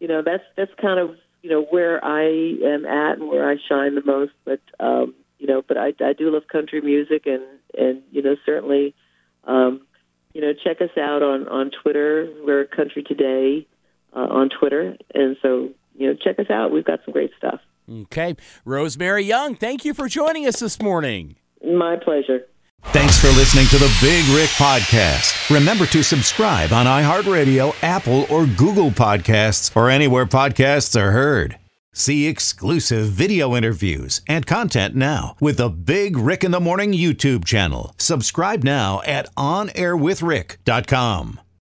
you 0.00 0.08
know 0.08 0.22
that's 0.22 0.42
that's 0.56 0.72
kind 0.82 0.98
of 0.98 1.14
you 1.40 1.48
know 1.48 1.62
where 1.62 2.04
I 2.04 2.24
am 2.24 2.84
at 2.84 3.18
and 3.18 3.28
where 3.28 3.48
I 3.48 3.54
shine 3.68 3.94
the 3.94 4.02
most. 4.04 4.32
But 4.44 4.60
um, 4.80 5.14
you 5.38 5.46
know, 5.46 5.62
but 5.62 5.78
I 5.78 5.94
I 6.00 6.14
do 6.14 6.32
love 6.32 6.48
country 6.48 6.80
music, 6.80 7.26
and 7.26 7.44
and 7.78 8.02
you 8.10 8.22
know 8.22 8.34
certainly, 8.44 8.96
um, 9.44 9.82
you 10.34 10.40
know 10.40 10.52
check 10.52 10.80
us 10.80 10.98
out 11.00 11.22
on 11.22 11.46
on 11.46 11.70
Twitter. 11.70 12.28
We're 12.44 12.64
Country 12.64 13.04
Today 13.04 13.68
uh, 14.16 14.18
on 14.18 14.48
Twitter, 14.48 14.96
and 15.14 15.36
so 15.42 15.68
you 15.94 16.08
know 16.08 16.14
check 16.14 16.40
us 16.40 16.50
out. 16.50 16.72
We've 16.72 16.84
got 16.84 17.04
some 17.04 17.12
great 17.12 17.30
stuff. 17.38 17.60
Okay, 17.88 18.34
Rosemary 18.64 19.22
Young, 19.22 19.54
thank 19.54 19.84
you 19.84 19.94
for 19.94 20.08
joining 20.08 20.44
us 20.44 20.58
this 20.58 20.82
morning. 20.82 21.36
My 21.64 21.94
pleasure. 21.94 22.40
Thanks 22.84 23.20
for 23.20 23.26
listening 23.28 23.66
to 23.66 23.76
the 23.78 23.94
Big 24.00 24.24
Rick 24.34 24.48
Podcast. 24.50 25.50
Remember 25.54 25.84
to 25.86 26.02
subscribe 26.02 26.72
on 26.72 26.86
iHeartRadio, 26.86 27.74
Apple, 27.82 28.26
or 28.30 28.46
Google 28.46 28.90
Podcasts, 28.90 29.74
or 29.76 29.90
anywhere 29.90 30.24
podcasts 30.26 30.98
are 30.98 31.10
heard. 31.10 31.58
See 31.92 32.26
exclusive 32.26 33.08
video 33.08 33.54
interviews 33.56 34.22
and 34.26 34.46
content 34.46 34.94
now 34.94 35.36
with 35.40 35.58
the 35.58 35.68
Big 35.68 36.16
Rick 36.16 36.44
in 36.44 36.52
the 36.52 36.60
Morning 36.60 36.92
YouTube 36.92 37.44
channel. 37.44 37.94
Subscribe 37.98 38.64
now 38.64 39.02
at 39.04 39.26
OnAirWithRick.com. 39.36 41.40